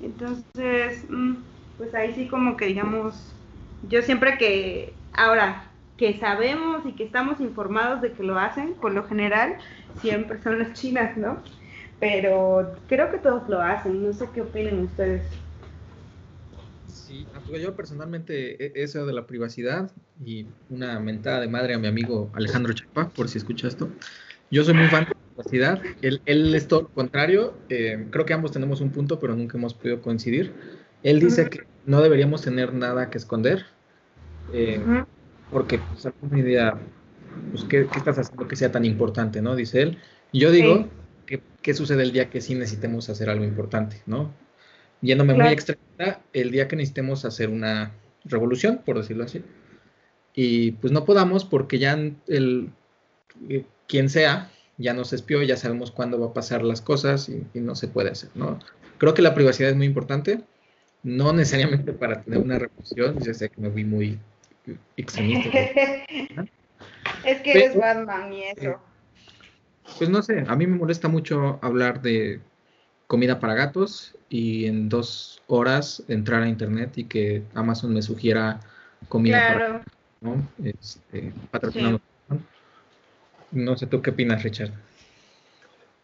Entonces, 0.00 1.04
mm, 1.08 1.36
pues 1.76 1.94
ahí 1.94 2.14
sí 2.14 2.28
como 2.28 2.56
que 2.56 2.66
digamos, 2.66 3.34
yo 3.82 4.02
siempre 4.02 4.38
que, 4.38 4.94
ahora, 5.12 5.72
que 5.96 6.18
sabemos 6.18 6.86
y 6.86 6.92
que 6.92 7.04
estamos 7.04 7.40
informados 7.40 8.00
de 8.00 8.12
que 8.12 8.22
lo 8.22 8.38
hacen, 8.38 8.74
por 8.80 8.92
lo 8.92 9.04
general, 9.04 9.56
siempre 10.00 10.40
son 10.42 10.58
las 10.58 10.72
chinas, 10.74 11.16
¿no? 11.16 11.42
pero 12.00 12.74
creo 12.88 13.10
que 13.10 13.18
todos 13.18 13.48
lo 13.48 13.60
hacen, 13.60 14.02
no 14.02 14.12
sé 14.12 14.28
qué 14.32 14.42
opinan 14.42 14.80
ustedes. 14.80 15.26
Sí, 16.86 17.26
yo 17.60 17.74
personalmente 17.74 18.64
e, 18.64 18.82
eso 18.82 19.04
de 19.06 19.12
la 19.12 19.26
privacidad 19.26 19.90
y 20.24 20.46
una 20.68 20.98
mentada 21.00 21.40
de 21.40 21.48
madre 21.48 21.74
a 21.74 21.78
mi 21.78 21.86
amigo 21.86 22.30
Alejandro 22.34 22.72
Chapa, 22.72 23.08
por 23.10 23.28
si 23.28 23.38
escucha 23.38 23.68
esto. 23.68 23.88
Yo 24.50 24.64
soy 24.64 24.74
muy 24.74 24.86
fan 24.88 25.06
la 25.38 25.44
privacidad, 25.44 25.82
él, 26.02 26.20
él 26.26 26.54
es 26.54 26.68
todo 26.68 26.82
lo 26.82 26.88
contrario, 26.88 27.54
eh, 27.68 28.06
creo 28.10 28.26
que 28.26 28.34
ambos 28.34 28.52
tenemos 28.52 28.80
un 28.80 28.90
punto, 28.90 29.18
pero 29.18 29.36
nunca 29.36 29.56
hemos 29.56 29.74
podido 29.74 30.02
coincidir. 30.02 30.52
Él 31.02 31.20
dice 31.20 31.48
que 31.48 31.60
no 31.86 32.02
deberíamos 32.02 32.42
tener 32.42 32.74
nada 32.74 33.08
que 33.08 33.18
esconder, 33.18 33.64
eh, 34.52 34.80
porque 35.50 35.78
pues, 35.78 36.06
alguna 36.06 36.38
idea, 36.38 36.78
pues, 37.52 37.64
¿qué, 37.64 37.86
¿qué, 37.90 37.98
estás 37.98 38.18
haciendo 38.18 38.48
que 38.48 38.56
sea 38.56 38.72
tan 38.72 38.84
importante, 38.84 39.40
no? 39.40 39.54
Dice 39.54 39.82
él. 39.82 39.98
Y 40.32 40.40
yo 40.40 40.50
digo, 40.50 40.88
sí. 41.26 41.40
¿qué, 41.62 41.74
sucede 41.74 42.02
el 42.02 42.12
día 42.12 42.30
que 42.30 42.40
sí 42.40 42.54
necesitemos 42.54 43.08
hacer 43.08 43.30
algo 43.30 43.44
importante, 43.44 44.02
no? 44.06 44.32
Yéndome 45.00 45.34
claro. 45.34 45.48
muy 45.48 45.54
extrema, 45.54 46.20
el 46.32 46.50
día 46.50 46.66
que 46.66 46.76
necesitemos 46.76 47.24
hacer 47.24 47.48
una 47.48 47.92
revolución, 48.24 48.82
por 48.84 48.96
decirlo 48.96 49.24
así, 49.24 49.44
y 50.34 50.72
pues 50.72 50.92
no 50.92 51.04
podamos 51.04 51.44
porque 51.44 51.78
ya 51.78 51.98
el, 52.26 52.70
eh, 53.48 53.64
quien 53.86 54.08
sea, 54.08 54.50
ya 54.78 54.94
nos 54.94 55.12
espió, 55.12 55.42
ya 55.42 55.56
sabemos 55.56 55.90
cuándo 55.90 56.18
va 56.18 56.28
a 56.28 56.32
pasar 56.32 56.62
las 56.62 56.80
cosas 56.80 57.28
y, 57.28 57.44
y 57.52 57.60
no 57.60 57.74
se 57.74 57.88
puede 57.88 58.10
hacer, 58.10 58.30
¿no? 58.34 58.58
Creo 58.98 59.14
que 59.14 59.22
la 59.22 59.34
privacidad 59.34 59.70
es 59.70 59.76
muy 59.76 59.86
importante, 59.86 60.40
no 61.02 61.32
necesariamente 61.32 61.92
para 61.92 62.22
tener 62.22 62.40
una 62.40 62.58
revolución, 62.58 63.18
ya 63.20 63.34
sé 63.34 63.50
que 63.50 63.60
me 63.60 63.68
vi 63.68 63.84
muy 63.84 64.18
extremista. 64.96 65.50
es 67.24 67.40
que 67.42 67.52
eres 67.52 67.76
Batman 67.76 68.32
y 68.32 68.44
eso. 68.44 68.70
Eh, 68.70 68.76
pues 69.98 70.10
no 70.10 70.22
sé, 70.22 70.44
a 70.46 70.56
mí 70.56 70.66
me 70.66 70.76
molesta 70.76 71.08
mucho 71.08 71.58
hablar 71.62 72.02
de 72.02 72.40
comida 73.06 73.40
para 73.40 73.54
gatos 73.54 74.14
y 74.28 74.66
en 74.66 74.88
dos 74.88 75.42
horas 75.46 76.02
entrar 76.08 76.42
a 76.42 76.48
internet 76.48 76.98
y 76.98 77.04
que 77.04 77.42
Amazon 77.54 77.94
me 77.94 78.02
sugiera 78.02 78.60
comida 79.08 79.38
claro. 79.38 79.58
para 79.58 79.78
gatos, 79.78 79.92
¿no? 80.20 80.48
Este, 80.62 81.32
patrocinando. 81.50 81.98
Sí. 81.98 82.04
No 83.52 83.76
sé, 83.76 83.86
¿tú 83.86 84.02
qué 84.02 84.10
opinas, 84.10 84.42
Richard? 84.42 84.72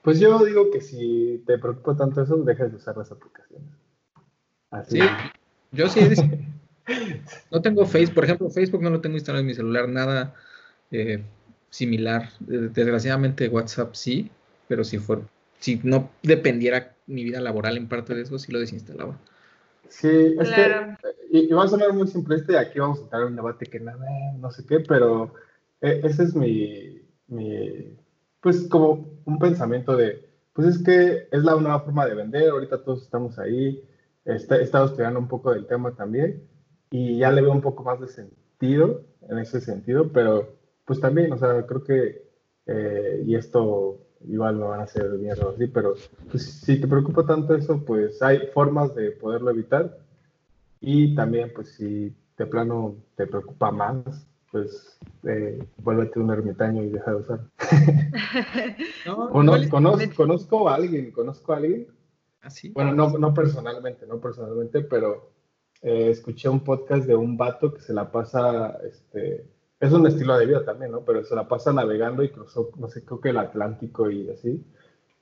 Pues 0.02 0.20
yo 0.20 0.44
digo 0.44 0.70
que 0.70 0.80
si 0.80 1.42
te 1.46 1.58
preocupa 1.58 1.96
tanto 1.96 2.22
eso, 2.22 2.36
dejes 2.36 2.70
de 2.70 2.76
usar 2.76 2.96
las 2.96 3.10
aplicaciones. 3.10 3.70
Así. 4.70 5.00
Sí, 5.00 5.06
yo 5.72 5.88
sí. 5.88 6.00
no 7.50 7.62
tengo 7.62 7.86
Facebook, 7.86 8.14
por 8.14 8.24
ejemplo, 8.24 8.50
Facebook 8.50 8.82
no 8.82 8.90
lo 8.90 9.00
tengo 9.00 9.16
instalado 9.16 9.40
en 9.40 9.46
mi 9.46 9.54
celular, 9.54 9.88
nada 9.88 10.34
eh, 10.90 11.22
similar. 11.70 12.28
Desgraciadamente 12.40 13.48
WhatsApp 13.48 13.94
sí, 13.94 14.30
pero 14.68 14.84
si 14.84 14.98
fuera, 14.98 15.22
si 15.58 15.80
no 15.82 16.10
dependiera 16.22 16.94
mi 17.06 17.24
vida 17.24 17.40
laboral 17.40 17.76
en 17.76 17.88
parte 17.88 18.14
de 18.14 18.22
eso, 18.22 18.38
sí 18.38 18.52
lo 18.52 18.60
desinstalaba. 18.60 19.18
Sí, 19.88 20.34
es 20.38 20.50
claro. 20.50 20.96
que, 21.00 21.38
y, 21.38 21.50
y, 21.50 21.52
va 21.52 21.64
a 21.64 21.68
sonar 21.68 21.92
muy 21.92 22.08
simplista 22.08 22.52
y 22.52 22.56
aquí 22.56 22.78
vamos 22.78 22.98
a 22.98 23.02
entrar 23.02 23.22
en 23.22 23.28
un 23.28 23.36
debate 23.36 23.66
que 23.66 23.80
nada, 23.80 24.06
no 24.38 24.50
sé 24.50 24.64
qué, 24.66 24.80
pero 24.80 25.32
eh, 25.80 26.00
ese 26.04 26.24
es 26.24 26.34
mi, 26.34 27.03
mi, 27.28 27.96
pues 28.40 28.68
como 28.68 29.08
un 29.24 29.38
pensamiento 29.38 29.96
de, 29.96 30.28
pues 30.52 30.68
es 30.68 30.82
que 30.82 31.28
es 31.30 31.42
la 31.42 31.56
nueva 31.56 31.80
forma 31.80 32.06
de 32.06 32.14
vender, 32.14 32.50
ahorita 32.50 32.82
todos 32.82 33.02
estamos 33.02 33.38
ahí, 33.38 33.82
Está, 34.24 34.56
he 34.56 34.62
estado 34.62 34.86
estudiando 34.86 35.18
un 35.18 35.28
poco 35.28 35.52
del 35.52 35.66
tema 35.66 35.94
también 35.94 36.48
y 36.90 37.18
ya 37.18 37.30
le 37.30 37.42
veo 37.42 37.52
un 37.52 37.60
poco 37.60 37.82
más 37.84 38.00
de 38.00 38.08
sentido 38.08 39.02
en 39.28 39.38
ese 39.38 39.60
sentido, 39.60 40.10
pero 40.12 40.56
pues 40.86 41.00
también, 41.00 41.32
o 41.32 41.38
sea, 41.38 41.66
creo 41.66 41.84
que, 41.84 42.26
eh, 42.66 43.22
y 43.26 43.34
esto 43.34 43.98
igual 44.26 44.58
no 44.58 44.68
van 44.68 44.80
a 44.80 44.86
ser 44.86 45.10
mierda 45.10 45.50
así, 45.50 45.66
pero 45.66 45.94
pues, 46.30 46.42
si 46.42 46.80
te 46.80 46.88
preocupa 46.88 47.26
tanto 47.26 47.54
eso, 47.54 47.84
pues 47.84 48.22
hay 48.22 48.46
formas 48.54 48.94
de 48.94 49.10
poderlo 49.10 49.50
evitar 49.50 49.98
y 50.80 51.14
también, 51.14 51.52
pues 51.54 51.74
si 51.74 52.14
de 52.38 52.46
plano 52.46 52.96
te 53.16 53.26
preocupa 53.26 53.70
más, 53.70 54.26
pues 54.54 55.00
eh, 55.24 55.66
vuélvete 55.78 56.20
un 56.20 56.30
ermitaño 56.30 56.84
y 56.84 56.90
deja 56.90 57.10
de 57.10 57.16
usar. 57.16 57.40
no, 59.04 59.30
Cono 59.30 59.52
conozco, 59.68 60.14
conozco 60.14 60.68
a 60.68 60.76
alguien, 60.76 61.10
conozco 61.10 61.52
a 61.52 61.56
alguien 61.56 61.88
¿Así? 62.40 62.70
Bueno, 62.70 62.92
no, 62.92 63.18
no 63.18 63.34
personalmente, 63.34 64.06
no 64.06 64.20
personalmente, 64.20 64.82
pero 64.82 65.32
eh, 65.82 66.10
escuché 66.10 66.48
un 66.48 66.62
podcast 66.62 67.04
de 67.04 67.16
un 67.16 67.36
vato 67.36 67.74
que 67.74 67.80
se 67.80 67.92
la 67.92 68.12
pasa, 68.12 68.78
este, 68.86 69.44
es 69.80 69.92
un 69.92 70.06
estilo 70.06 70.38
de 70.38 70.46
vida 70.46 70.64
también, 70.64 70.92
¿no? 70.92 71.04
Pero 71.04 71.24
se 71.24 71.34
la 71.34 71.48
pasa 71.48 71.72
navegando 71.72 72.22
y 72.22 72.28
cruzó, 72.28 72.70
no 72.76 72.86
sé, 72.86 73.04
creo 73.04 73.20
que 73.20 73.30
el 73.30 73.38
Atlántico 73.38 74.08
y 74.08 74.30
así. 74.30 74.64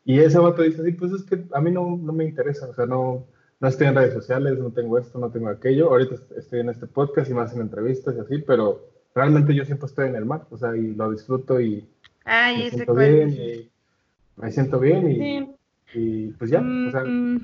Y 0.05 0.19
ese 0.19 0.39
vato 0.39 0.61
dice 0.61 0.83
así, 0.83 0.93
pues 0.93 1.13
es 1.13 1.23
que 1.23 1.43
a 1.53 1.61
mí 1.63 1.71
no, 1.71 1.97
no 1.97 2.13
me 2.13 2.25
interesa, 2.25 2.69
o 2.69 2.75
sea, 2.75 2.85
no, 2.85 3.27
no 3.61 3.69
estoy 3.69 3.87
en 3.87 3.95
redes 3.95 4.13
sociales, 4.13 4.59
no 4.59 4.71
tengo 4.73 4.99
esto, 4.99 5.19
no 5.19 5.31
tengo 5.31 5.49
aquello. 5.49 5.89
Ahorita 5.89 6.17
estoy 6.37 6.61
en 6.61 6.69
este 6.69 6.87
podcast 6.87 7.31
y 7.31 7.35
más 7.35 7.55
en 7.55 7.63
entrevistas 7.63 8.15
y 8.15 8.21
así, 8.21 8.39
pero 8.39 8.92
realmente 9.15 9.55
yo 9.55 9.65
siempre 9.65 9.87
estoy 9.87 10.09
en 10.09 10.17
el 10.17 10.25
mar, 10.27 10.47
o 10.51 10.57
sea, 10.57 10.77
y 10.77 10.95
lo 10.95 11.11
disfruto 11.11 11.61
y 11.61 11.89
Ay, 12.25 12.57
me 12.65 12.71
siento 12.71 12.95
bien 12.95 13.31
y 13.31 13.71
me 14.37 14.51
siento 14.53 14.81
bien 14.81 15.11
y, 15.11 15.17
Sí. 15.19 15.51
y 15.95 16.29
pues 16.35 16.51
ya, 16.51 16.73
o 16.85 16.91
sea, 16.91 17.05
Mm, 17.05 17.37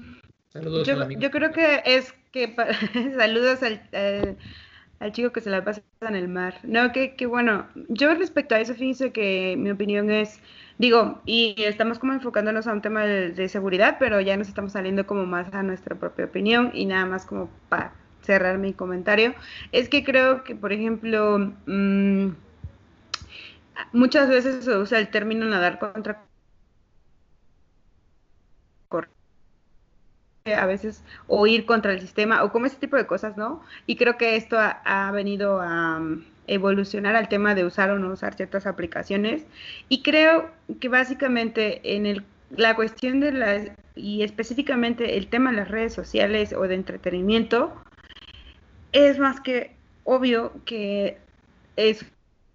Saludos 0.48 0.92
al 0.92 0.98
yo, 0.98 1.02
amigo. 1.02 1.20
yo 1.20 1.30
creo 1.30 1.52
que 1.52 1.82
es 1.84 2.14
que 2.32 2.54
saludos 3.16 3.62
al, 3.62 3.82
al, 3.92 4.36
al 5.00 5.12
chico 5.12 5.32
que 5.32 5.40
se 5.40 5.50
la 5.50 5.64
pasa 5.64 5.82
en 6.00 6.16
el 6.16 6.28
mar. 6.28 6.54
No, 6.64 6.92
que, 6.92 7.16
que 7.16 7.26
bueno, 7.26 7.68
yo 7.88 8.14
respecto 8.14 8.54
a 8.54 8.60
eso, 8.60 8.74
fíjense 8.74 9.12
que 9.12 9.56
mi 9.58 9.70
opinión 9.70 10.10
es, 10.10 10.40
digo, 10.78 11.20
y 11.26 11.54
estamos 11.58 11.98
como 11.98 12.12
enfocándonos 12.14 12.66
a 12.66 12.72
un 12.72 12.82
tema 12.82 13.04
de, 13.04 13.30
de 13.32 13.48
seguridad, 13.48 13.96
pero 13.98 14.20
ya 14.20 14.36
nos 14.36 14.48
estamos 14.48 14.72
saliendo 14.72 15.06
como 15.06 15.26
más 15.26 15.52
a 15.54 15.62
nuestra 15.62 15.96
propia 15.96 16.26
opinión 16.26 16.70
y 16.74 16.86
nada 16.86 17.06
más 17.06 17.26
como 17.26 17.50
para 17.68 17.92
cerrar 18.28 18.58
mi 18.58 18.74
comentario, 18.74 19.34
es 19.72 19.88
que 19.88 20.04
creo 20.04 20.44
que, 20.44 20.54
por 20.54 20.70
ejemplo, 20.74 21.38
mm, 21.66 22.28
muchas 23.92 24.28
veces 24.28 24.64
se 24.66 24.76
usa 24.76 24.98
el 24.98 25.08
término 25.10 25.46
nadar 25.46 25.78
contra 25.78 26.28
a 30.44 30.66
veces 30.66 31.02
o 31.26 31.46
ir 31.46 31.66
contra 31.66 31.92
el 31.92 32.00
sistema 32.00 32.42
o 32.42 32.52
como 32.52 32.66
ese 32.66 32.76
tipo 32.76 32.96
de 32.96 33.06
cosas, 33.06 33.36
¿no? 33.36 33.62
Y 33.86 33.96
creo 33.96 34.16
que 34.16 34.36
esto 34.36 34.56
ha, 34.58 35.10
venido 35.12 35.60
a 35.60 35.98
um, 35.98 36.24
evolucionar 36.46 37.16
al 37.16 37.28
tema 37.28 37.54
de 37.54 37.64
usar 37.64 37.90
o 37.90 37.98
no 37.98 38.12
usar 38.12 38.34
ciertas 38.34 38.66
aplicaciones 38.66 39.46
y 39.88 40.02
creo 40.02 40.50
que 40.80 40.88
básicamente 40.88 41.96
en 41.96 42.06
el, 42.06 42.24
la 42.50 42.74
cuestión 42.74 43.20
de 43.20 43.32
las 43.32 43.70
y 43.94 44.22
específicamente 44.22 45.16
el 45.18 45.28
tema 45.28 45.50
de 45.50 45.56
las 45.58 45.68
redes 45.68 45.92
sociales 45.92 46.52
o 46.52 46.62
de 46.62 46.74
entretenimiento 46.76 47.74
es 48.92 49.18
más 49.18 49.40
que 49.40 49.76
obvio 50.04 50.52
que 50.64 51.18
es 51.76 52.04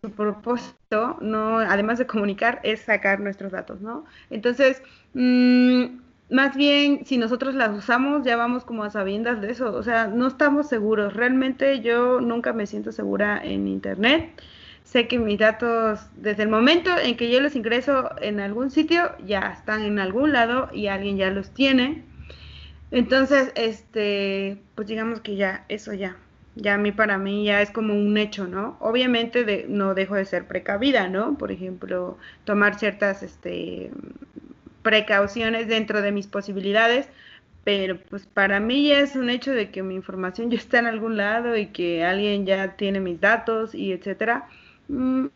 su 0.02 0.12
propósito, 0.12 1.18
no, 1.22 1.60
además 1.60 2.00
de 2.00 2.08
comunicar, 2.08 2.60
es 2.64 2.82
sacar 2.82 3.20
nuestros 3.20 3.52
datos, 3.52 3.82
¿no? 3.82 4.06
Entonces, 4.30 4.82
mmm, 5.14 5.86
más 6.30 6.56
bien, 6.56 7.06
si 7.06 7.18
nosotros 7.18 7.54
las 7.56 7.78
usamos, 7.78 8.24
ya 8.26 8.36
vamos 8.36 8.66
como 8.66 8.84
a 8.84 8.90
sabiendas 8.90 9.40
de 9.42 9.52
eso, 9.52 9.74
o 9.74 9.84
sea, 9.84 10.08
no 10.08 10.28
estamos 10.28 10.68
seguros. 10.68 11.14
Realmente 11.14 11.82
yo 11.82 12.22
nunca 12.22 12.54
me 12.54 12.66
siento 12.66 12.92
segura 12.92 13.40
en 13.44 13.68
Internet. 13.68 14.42
Sé 14.84 15.08
que 15.08 15.20
mis 15.20 15.40
datos, 15.40 16.00
desde 16.16 16.44
el 16.44 16.50
momento 16.50 16.92
en 16.98 17.16
que 17.18 17.32
yo 17.32 17.40
los 17.40 17.56
ingreso 17.56 18.12
en 18.22 18.40
algún 18.40 18.72
sitio, 18.72 19.12
ya 19.26 19.52
están 19.52 19.84
en 19.84 20.00
algún 20.00 20.34
lado 20.34 20.70
y 20.74 20.88
alguien 20.88 21.18
ya 21.18 21.30
los 21.30 21.52
tiene. 21.52 22.04
Entonces, 22.94 23.52
este, 23.56 24.62
pues 24.76 24.88
digamos 24.88 25.20
que 25.20 25.36
ya, 25.36 25.66
eso 25.68 25.94
ya, 25.94 26.16
ya 26.56 26.76
a 26.76 26.78
mí 26.78 26.92
para 26.92 27.18
mí 27.18 27.44
ya 27.46 27.62
es 27.62 27.72
como 27.72 27.96
un 27.96 28.16
hecho, 28.20 28.48
¿no? 28.48 28.78
Obviamente 28.80 29.44
de, 29.46 29.66
no 29.68 29.96
dejo 29.96 30.14
de 30.16 30.26
ser 30.26 30.48
precavida, 30.48 31.08
¿no? 31.10 31.36
Por 31.36 31.52
ejemplo, 31.52 32.20
tomar 32.46 32.78
ciertas, 32.78 33.24
este, 33.24 33.90
precauciones 34.84 35.68
dentro 35.68 36.04
de 36.04 36.12
mis 36.12 36.28
posibilidades, 36.28 37.10
pero 37.64 38.00
pues 38.10 38.28
para 38.28 38.60
mí 38.60 38.90
ya 38.90 39.00
es 39.00 39.16
un 39.16 39.30
hecho 39.32 39.52
de 39.54 39.72
que 39.72 39.82
mi 39.84 39.96
información 39.96 40.52
ya 40.52 40.58
está 40.58 40.80
en 40.80 40.88
algún 40.88 41.18
lado 41.18 41.58
y 41.58 41.68
que 41.68 42.04
alguien 42.04 42.46
ya 42.46 42.76
tiene 42.78 43.00
mis 43.00 43.20
datos 43.20 43.74
y 43.76 43.92
etcétera. 43.94 44.50
Mm. 44.88 45.28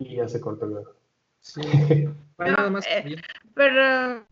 Y 0.00 0.16
ya 0.16 0.28
se 0.28 0.40
cortó 0.40 0.66
luego. 0.66 0.94
Sí. 1.40 1.60
Bueno, 2.38 2.56
nada 2.56 2.70
más. 2.70 2.86
eh, 2.86 3.16
pero. 3.54 4.24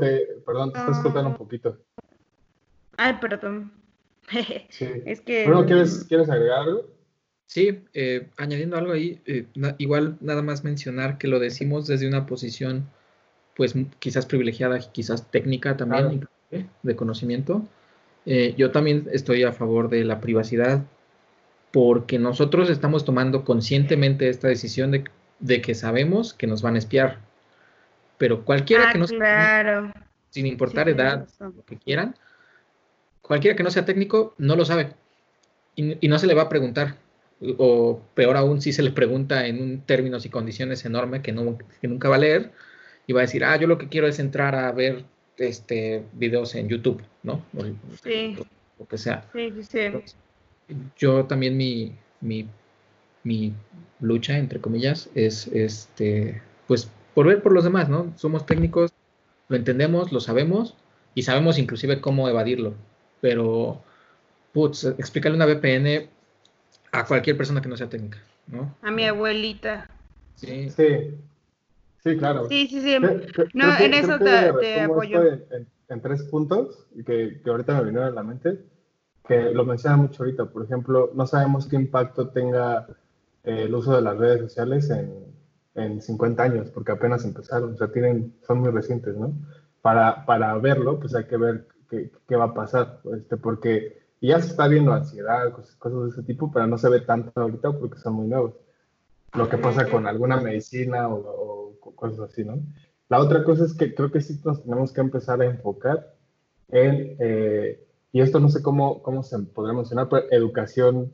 Te, 0.00 0.26
perdón, 0.44 0.72
te 0.72 0.78
estás 0.78 0.98
cortando 1.00 1.30
un 1.30 1.36
poquito. 1.36 1.78
Ay, 2.96 3.14
perdón. 3.20 3.72
Sí. 4.70 4.88
es 5.04 5.20
que. 5.20 5.46
Bueno, 5.46 5.64
¿quieres, 5.66 6.04
¿quieres 6.08 6.28
agregar 6.28 6.60
algo? 6.62 6.96
Sí, 7.46 7.84
eh, 7.94 8.28
añadiendo 8.36 8.76
algo 8.76 8.92
ahí, 8.92 9.20
eh, 9.24 9.46
na 9.54 9.76
igual 9.78 10.16
nada 10.20 10.42
más 10.42 10.64
mencionar 10.64 11.16
que 11.16 11.28
lo 11.28 11.38
decimos 11.38 11.86
desde 11.86 12.08
una 12.08 12.26
posición, 12.26 12.88
pues 13.54 13.74
quizás 14.00 14.26
privilegiada, 14.26 14.80
quizás 14.80 15.30
técnica 15.30 15.76
también, 15.76 16.26
claro. 16.50 16.68
de 16.82 16.96
conocimiento. 16.96 17.62
Eh, 18.26 18.54
yo 18.58 18.72
también 18.72 19.08
estoy 19.12 19.44
a 19.44 19.52
favor 19.52 19.88
de 19.88 20.04
la 20.04 20.20
privacidad, 20.20 20.84
porque 21.72 22.18
nosotros 22.18 22.68
estamos 22.68 23.04
tomando 23.04 23.44
conscientemente 23.44 24.28
esta 24.28 24.48
decisión 24.48 24.90
de, 24.90 25.04
de 25.38 25.60
que 25.60 25.74
sabemos 25.74 26.34
que 26.34 26.46
nos 26.46 26.62
van 26.62 26.74
a 26.76 26.78
espiar. 26.78 27.18
Pero 28.18 28.44
cualquiera 28.44 28.88
Ah, 28.88 28.92
que 28.92 28.98
no 28.98 29.06
claro. 29.06 29.92
sin 30.30 30.46
importar 30.46 30.86
Sí, 30.86 30.92
edad, 30.92 31.28
lo 31.40 31.64
que 31.64 31.76
quieran, 31.76 32.16
cualquiera 33.22 33.56
que 33.56 33.62
no 33.62 33.70
sea 33.70 33.84
técnico 33.84 34.34
no 34.38 34.56
lo 34.56 34.64
sabe 34.64 34.92
y, 35.74 36.04
y 36.04 36.08
no 36.08 36.18
se 36.18 36.26
le 36.26 36.34
va 36.34 36.42
a 36.42 36.48
preguntar. 36.48 36.96
O 37.58 38.00
peor 38.14 38.36
aún, 38.38 38.62
si 38.62 38.72
se 38.72 38.82
le 38.82 38.90
pregunta 38.92 39.46
en 39.46 39.60
un 39.60 39.80
términos 39.82 40.24
y 40.24 40.30
condiciones 40.30 40.84
enorme 40.86 41.20
que, 41.20 41.32
no, 41.32 41.58
que 41.80 41.88
nunca 41.88 42.08
va 42.08 42.16
a 42.16 42.20
leer 42.20 42.52
y 43.06 43.12
va 43.12 43.20
a 43.20 43.22
decir, 43.28 43.44
ah, 43.44 43.56
yo 43.56 43.66
lo 43.66 43.76
que 43.76 43.88
quiero 43.88 44.06
es 44.06 44.18
entrar 44.18 44.54
a 44.54 44.72
ver 44.72 45.04
este, 45.36 46.02
videos 46.14 46.54
en 46.54 46.68
YouTube, 46.68 47.02
¿no? 47.22 47.44
O, 47.54 47.62
Sí. 48.02 48.38
o 48.78 48.86
que 48.88 48.96
sea. 48.96 49.26
Sí, 49.34 49.52
sí. 49.68 49.80
Yo 50.96 51.26
también 51.26 51.58
mi, 51.58 51.92
mi, 52.22 52.48
mi 53.26 53.52
lucha, 54.00 54.38
entre 54.38 54.60
comillas, 54.60 55.10
es 55.14 55.48
este, 55.48 56.40
pues 56.68 56.90
por 57.14 57.26
ver 57.26 57.42
por 57.42 57.52
los 57.52 57.64
demás, 57.64 57.88
¿no? 57.88 58.12
Somos 58.16 58.46
técnicos, 58.46 58.92
lo 59.48 59.56
entendemos, 59.56 60.12
lo 60.12 60.20
sabemos 60.20 60.76
y 61.14 61.22
sabemos 61.22 61.58
inclusive 61.58 62.00
cómo 62.00 62.28
evadirlo. 62.28 62.74
Pero, 63.20 63.82
putz, 64.52 64.84
explícale 64.84 65.34
una 65.34 65.46
VPN 65.46 66.08
a 66.92 67.04
cualquier 67.06 67.36
persona 67.36 67.60
que 67.60 67.68
no 67.68 67.76
sea 67.76 67.88
técnica, 67.88 68.18
¿no? 68.46 68.74
A 68.82 68.90
mi 68.90 69.04
abuelita. 69.06 69.90
Sí, 70.36 70.70
Sí, 70.70 71.14
sí, 72.04 72.16
claro. 72.16 72.48
Sí, 72.48 72.66
sí, 72.68 72.80
sí. 72.80 72.98
No, 73.00 73.08
que- 73.08 73.86
en 73.86 73.94
eso 73.94 74.18
te- 74.18 74.80
apoyo. 74.84 75.22
En, 75.22 75.44
en- 75.50 75.68
en 75.88 76.00
tres 76.02 76.22
puntos 76.24 76.86
y 76.94 77.02
que, 77.04 77.40
que 77.42 77.50
ahorita 77.50 77.74
me 77.78 77.84
vinieron 77.84 78.08
a 78.08 78.10
la 78.10 78.22
mente, 78.22 78.58
que 79.26 79.50
lo 79.52 79.64
menciona 79.64 79.96
mucho 79.96 80.22
ahorita. 80.22 80.46
Por 80.46 80.64
ejemplo, 80.64 81.10
no 81.14 81.26
sabemos 81.26 81.66
qué 81.66 81.76
impacto 81.76 82.28
tenga 82.28 82.86
el 83.46 83.74
uso 83.74 83.94
de 83.94 84.02
las 84.02 84.18
redes 84.18 84.40
sociales 84.40 84.90
en, 84.90 85.24
en 85.74 86.02
50 86.02 86.42
años, 86.42 86.70
porque 86.70 86.92
apenas 86.92 87.24
empezaron, 87.24 87.74
o 87.74 87.76
sea, 87.76 87.90
tienen, 87.92 88.34
son 88.46 88.60
muy 88.60 88.70
recientes, 88.70 89.16
¿no? 89.16 89.34
Para, 89.82 90.26
para 90.26 90.56
verlo, 90.58 90.98
pues 90.98 91.14
hay 91.14 91.24
que 91.24 91.36
ver 91.36 91.66
qué, 91.88 92.10
qué 92.28 92.36
va 92.36 92.46
a 92.46 92.54
pasar, 92.54 93.00
este, 93.16 93.36
porque 93.36 94.02
ya 94.20 94.40
se 94.40 94.48
está 94.48 94.66
viendo 94.68 94.92
ansiedad, 94.92 95.52
cosas, 95.52 95.76
cosas 95.76 96.02
de 96.02 96.08
ese 96.10 96.22
tipo, 96.24 96.50
pero 96.52 96.66
no 96.66 96.76
se 96.76 96.88
ve 96.88 97.00
tanto 97.00 97.32
ahorita 97.40 97.72
porque 97.72 97.98
son 97.98 98.14
muy 98.14 98.26
nuevos. 98.26 98.54
Lo 99.34 99.48
que 99.48 99.58
pasa 99.58 99.88
con 99.88 100.06
alguna 100.06 100.40
medicina 100.40 101.08
o, 101.08 101.76
o 101.82 101.94
cosas 101.94 102.30
así, 102.30 102.44
¿no? 102.44 102.58
La 103.08 103.20
otra 103.20 103.44
cosa 103.44 103.64
es 103.64 103.74
que 103.74 103.94
creo 103.94 104.10
que 104.10 104.20
sí 104.20 104.40
nos 104.44 104.62
tenemos 104.62 104.92
que 104.92 105.00
empezar 105.00 105.40
a 105.40 105.46
enfocar 105.46 106.14
en, 106.68 107.16
eh, 107.20 107.86
y 108.12 108.20
esto 108.20 108.40
no 108.40 108.48
sé 108.48 108.62
cómo, 108.62 109.02
cómo 109.02 109.22
se 109.22 109.38
podría 109.38 109.74
mencionar, 109.74 110.08
pero 110.08 110.30
educación 110.30 111.12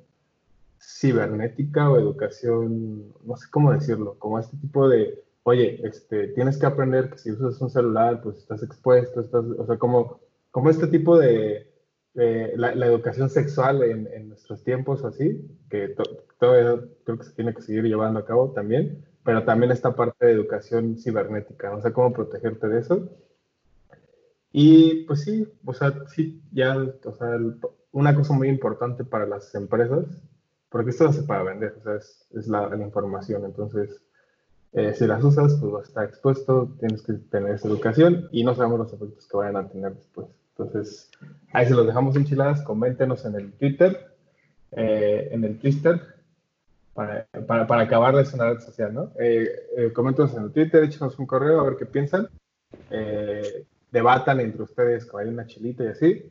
cibernética 0.83 1.91
o 1.91 1.99
educación, 1.99 3.13
no 3.25 3.37
sé 3.37 3.47
cómo 3.51 3.73
decirlo, 3.73 4.17
como 4.19 4.39
este 4.39 4.57
tipo 4.59 4.89
de, 4.89 5.23
oye, 5.45 5.81
este, 5.87 6.29
tienes 6.29 6.59
que 6.59 6.67
aprender 6.67 7.11
que 7.11 7.19
si 7.19 7.31
usas 7.33 7.61
un 7.61 7.71
celular, 7.71 8.21
pues 8.23 8.39
estás 8.39 8.63
expuesto, 8.63 9.21
estás, 9.21 9.45
o 9.45 9.67
sea, 9.67 9.79
como, 9.79 10.21
como 10.51 10.71
este 10.71 10.89
tipo 10.89 11.19
de, 11.19 11.71
de 12.15 12.53
la, 12.57 12.75
la 12.75 12.87
educación 12.87 13.31
sexual 13.31 13.83
en, 13.85 14.09
en 14.13 14.29
nuestros 14.29 14.63
tiempos 14.65 15.03
o 15.03 15.09
así, 15.09 15.49
que 15.71 15.89
to- 15.89 16.25
todavía 16.39 16.85
creo 17.05 17.19
que 17.19 17.25
se 17.25 17.33
tiene 17.33 17.55
que 17.55 17.63
seguir 17.63 17.85
llevando 17.85 18.19
a 18.21 18.27
cabo 18.27 18.51
también, 18.53 19.07
pero 19.25 19.45
también 19.45 19.71
esta 19.73 19.95
parte 19.95 20.27
de 20.27 20.33
educación 20.33 20.99
cibernética, 20.99 21.71
no 21.71 21.81
sé 21.81 21.93
cómo 21.93 22.13
protegerte 22.13 22.69
de 22.69 22.81
eso. 22.81 23.09
Y 24.53 25.05
pues 25.05 25.23
sí, 25.23 25.49
o 25.65 25.73
sea, 25.73 25.95
sí, 26.09 26.43
ya, 26.53 26.77
o 26.77 27.13
sea, 27.15 27.39
una 27.93 28.15
cosa 28.15 28.35
muy 28.35 28.49
importante 28.49 29.05
para 29.05 29.27
las 29.27 29.55
empresas, 29.55 30.05
porque 30.73 30.91
esto 30.91 31.07
hace 31.07 31.23
para 31.23 31.43
vender, 31.45 31.77
o 31.79 31.83
sea, 31.83 31.97
es, 31.97 32.27
es 32.35 32.49
la, 32.49 32.75
información, 32.77 33.45
entonces, 33.45 34.03
eh, 34.73 34.95
si 34.95 35.07
las 35.07 35.23
usas, 35.23 35.55
pues 35.61 35.71
vas 35.71 35.85
a 35.85 35.89
estar 35.89 36.05
expuesto, 36.09 36.75
tienes 36.81 37.03
que 37.03 37.13
tener 37.13 37.55
esa 37.55 37.69
educación 37.69 38.29
y 38.33 38.43
no 38.43 38.55
sabemos 38.55 38.79
los 38.79 38.93
efectos 38.93 39.29
que 39.29 39.37
vayan 39.37 39.57
a 39.57 39.69
tener 39.69 39.95
después. 39.95 40.29
Entonces, 40.57 41.11
ahí 41.53 41.67
se 41.67 41.75
los 41.75 41.87
dejamos 41.87 42.17
enchiladas, 42.17 42.63
coméntenos 42.63 43.25
en 43.27 43.35
el 43.35 43.53
Twitter, 43.53 44.15
eh, 44.73 45.29
en 45.31 45.45
el 45.45 45.59
Twitter, 45.59 46.01
para, 46.95 47.27
para, 47.47 47.67
para 47.67 47.83
acabarles 47.83 48.33
una 48.33 48.51
red 48.51 48.61
social, 48.61 48.95
¿no? 48.95 49.13
Eh, 49.19 49.49
eh, 49.77 49.93
coméntenos 49.93 50.35
en 50.35 50.45
el 50.45 50.53
Twitter, 50.53 50.85
échenos 50.85 51.19
un 51.19 51.27
correo 51.27 51.61
a 51.61 51.65
ver 51.65 51.77
qué 51.77 51.87
piensan, 51.87 52.29
debatan 53.91 54.41
entre 54.41 54.63
ustedes 54.63 55.05
con 55.05 55.29
una 55.29 55.47
chilita 55.47 55.85
y 55.85 55.89
así. 55.89 56.31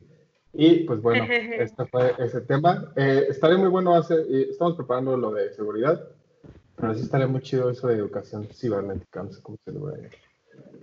Y 0.54 0.84
pues 0.84 1.00
bueno, 1.00 1.24
este 1.24 1.86
fue 1.86 2.14
ese 2.18 2.42
tema. 2.42 2.92
Eh, 2.96 3.24
estaría 3.30 3.56
muy 3.56 3.68
bueno 3.68 3.94
hacer, 3.94 4.26
estamos 4.30 4.76
preparando 4.76 5.16
lo 5.16 5.32
de 5.32 5.54
seguridad, 5.54 6.06
pero 6.76 6.94
sí 6.94 7.00
estaría 7.02 7.26
muy 7.26 7.40
chido 7.40 7.70
eso 7.70 7.88
de 7.88 7.96
educación 7.96 8.46
cibernética, 8.52 9.22
no 9.22 9.32
sé 9.32 9.40
cómo 9.42 9.56
se 9.64 9.72
lo 9.72 9.80
voy 9.80 9.94
a 9.94 9.96
decir. 9.96 10.18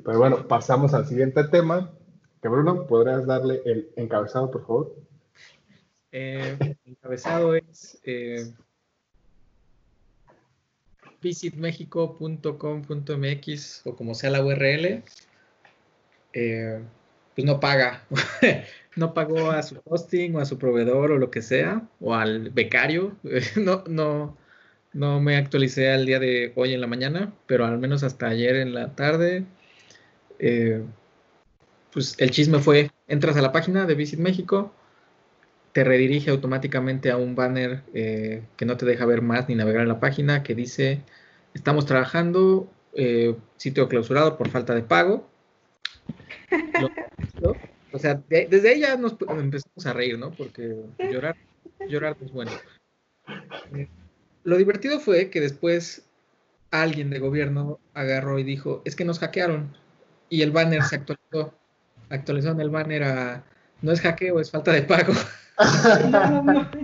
Pero 0.04 0.18
bueno, 0.18 0.48
pasamos 0.48 0.96
al 0.96 1.06
siguiente 1.06 1.44
tema, 1.46 1.94
que 2.42 2.48
Bruno, 2.48 2.88
¿podrías 2.88 3.28
darle 3.28 3.62
el 3.66 3.92
encabezado, 3.96 4.50
por 4.50 4.66
favor? 4.66 4.96
Eh, 6.12 6.58
el 6.60 6.76
encabezado 6.86 7.54
es 7.54 8.02
eh, 8.04 8.52
visitmexico.com.mx 11.22 13.82
o 13.86 13.96
como 13.96 14.16
sea 14.16 14.32
la 14.32 14.44
URL. 14.44 15.04
eh, 16.34 16.82
pues 17.36 17.46
no 17.46 17.60
paga. 17.60 18.06
no 18.96 19.14
pagó 19.14 19.52
a 19.52 19.64
su 19.64 19.82
hosting 19.86 20.36
o 20.36 20.40
a 20.40 20.46
su 20.46 20.58
proveedor 20.58 21.12
o 21.12 21.18
lo 21.18 21.32
que 21.32 21.42
sea, 21.42 21.88
o 22.00 22.16
al 22.16 22.50
becario. 22.50 23.16
no, 23.56 23.84
no, 23.88 24.38
no 24.94 25.22
me 25.22 25.38
actualicé 25.38 25.92
al 25.92 26.06
día 26.06 26.20
de 26.20 26.54
hoy 26.56 26.74
en 26.74 26.82
la 26.82 26.88
mañana, 26.88 27.34
pero 27.48 27.66
al 27.66 27.78
menos 27.80 28.04
hasta 28.04 28.28
ayer 28.28 28.56
en 28.56 28.74
la 28.74 28.96
tarde. 28.96 29.46
eh, 30.40 30.84
pues 31.92 32.16
el 32.20 32.32
chisme 32.32 32.60
fue, 32.60 32.92
entras 33.08 33.36
a 33.38 33.42
la 33.42 33.52
página 33.52 33.86
de 33.86 33.96
Visit 33.96 34.20
México, 34.20 34.72
te 35.74 35.84
redirige 35.84 36.32
automáticamente 36.32 37.12
a 37.12 37.18
un 37.18 37.36
banner 37.36 37.84
eh, 37.94 38.44
que 38.58 38.66
no 38.66 38.78
te 38.78 38.86
deja 38.86 39.06
ver 39.06 39.22
más 39.22 39.48
ni 39.50 39.56
navegar 39.56 39.84
en 39.84 39.88
la 39.88 40.00
página 40.00 40.44
que 40.44 40.56
dice 40.56 41.02
estamos 41.54 41.86
trabajando 41.86 42.70
eh, 42.94 43.36
sitio 43.58 43.88
clausurado 43.88 44.38
por 44.38 44.50
falta 44.50 44.74
de 44.76 44.82
pago. 44.82 45.28
o 47.92 48.00
sea 48.00 48.16
de- 48.30 48.48
desde 48.50 48.70
ahí 48.70 48.80
ya 48.82 48.96
nos 48.98 49.16
empezamos 49.30 49.86
a 49.86 49.94
reír 49.94 50.18
no 50.20 50.32
porque 50.32 50.76
llorar 51.12 51.36
llorar 51.88 52.16
es 52.22 52.32
bueno. 52.32 52.52
Lo 54.44 54.58
divertido 54.58 55.00
fue 55.00 55.30
que 55.30 55.42
después 55.42 56.06
alguien 56.72 57.10
de 57.10 57.20
gobierno 57.20 57.80
agarró 57.94 58.38
y 58.40 58.44
dijo 58.44 58.82
es 58.86 58.96
que 58.96 59.06
nos 59.06 59.20
hackearon 59.20 59.76
y 60.30 60.42
el 60.44 60.52
banner 60.52 60.84
se 60.84 60.96
actualizó. 60.98 61.54
Actualizaron 62.10 62.60
el 62.62 62.70
banner 62.70 63.04
a 63.04 63.44
no 63.82 63.92
es 63.92 64.02
hackeo 64.02 64.40
es 64.40 64.52
falta 64.52 64.72
de 64.74 64.82
pago 64.84 65.14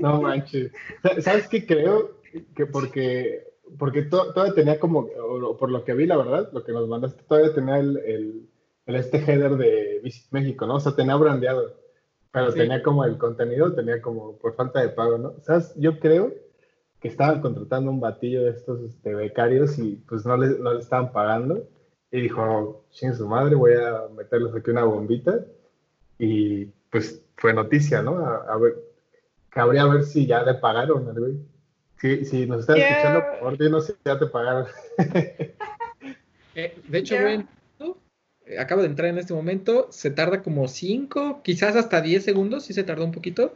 No, 0.00 0.20
manches. 0.22 0.72
Sa- 1.02 1.20
¿Sabes 1.20 1.48
qué 1.48 1.66
creo? 1.66 2.20
Que 2.54 2.66
porque, 2.66 3.44
porque 3.78 4.02
to- 4.02 4.32
todavía 4.32 4.54
tenía 4.54 4.80
como, 4.80 5.08
por 5.58 5.70
lo 5.70 5.84
que 5.84 5.94
vi, 5.94 6.06
la 6.06 6.16
verdad, 6.16 6.48
lo 6.52 6.64
que 6.64 6.72
nos 6.72 6.88
mandaste, 6.88 7.22
todavía 7.24 7.54
tenía 7.54 7.78
el 7.78 8.48
este 8.86 9.18
header 9.18 9.56
de 9.56 10.00
Visit 10.02 10.32
México, 10.32 10.66
¿no? 10.66 10.76
O 10.76 10.80
sea, 10.80 10.94
tenía 10.96 11.16
brandeado, 11.16 11.76
pero 12.32 12.50
Sí. 12.52 12.58
tenía 12.58 12.82
como 12.82 13.04
el 13.04 13.18
contenido, 13.18 13.72
tenía 13.74 14.00
como 14.02 14.36
por 14.38 14.54
falta 14.54 14.80
de 14.80 14.88
pago, 14.90 15.18
¿no? 15.18 15.34
¿Sabes? 15.42 15.72
Yo 15.76 15.98
creo 16.00 16.32
que 17.00 17.08
estaban 17.08 17.40
contratando 17.40 17.90
un 17.90 18.00
batillo 18.00 18.44
de 18.44 18.50
estos 18.50 18.82
este, 18.82 19.14
becarios 19.14 19.78
y 19.78 19.96
pues 20.08 20.26
no 20.26 20.36
le, 20.36 20.58
no 20.58 20.72
le 20.74 20.80
estaban 20.80 21.12
pagando. 21.12 21.66
Y 22.10 22.20
dijo, 22.22 22.84
ching 22.90 23.14
su 23.14 23.26
madre, 23.28 23.54
voy 23.54 23.72
a 23.74 24.08
meterles 24.14 24.54
aquí 24.54 24.70
una 24.70 24.84
bombita. 24.84 25.44
Y 26.18 26.66
pues 26.90 27.22
fue 27.36 27.54
noticia, 27.54 28.02
¿no? 28.02 28.18
A, 28.18 28.52
a 28.52 28.58
ver, 28.58 28.74
cabría 29.48 29.86
ver 29.86 30.02
si 30.02 30.26
ya 30.26 30.42
le 30.42 30.54
pagaron, 30.54 31.06
¿no, 31.06 31.14
güey? 31.14 31.38
Si, 32.00 32.24
si 32.24 32.46
nos 32.46 32.60
estás 32.60 32.78
Ya. 32.78 32.88
escuchando, 32.88 33.22
por 33.40 33.82
si 33.82 33.92
ya 34.04 34.18
te 34.18 34.26
pagaron. 34.26 34.66
Eh, 36.56 36.76
de 36.88 36.98
hecho. 36.98 37.14
Eh, 37.14 37.46
acabo 38.58 38.82
de 38.82 38.88
entrar 38.88 39.08
en 39.08 39.18
este 39.18 39.34
momento, 39.34 39.88
se 39.90 40.10
tarda 40.10 40.42
como 40.42 40.68
5, 40.68 41.40
quizás 41.42 41.76
hasta 41.76 42.00
10 42.00 42.24
segundos, 42.24 42.64
sí 42.64 42.72
se 42.72 42.84
tardó 42.84 43.04
un 43.04 43.12
poquito, 43.12 43.54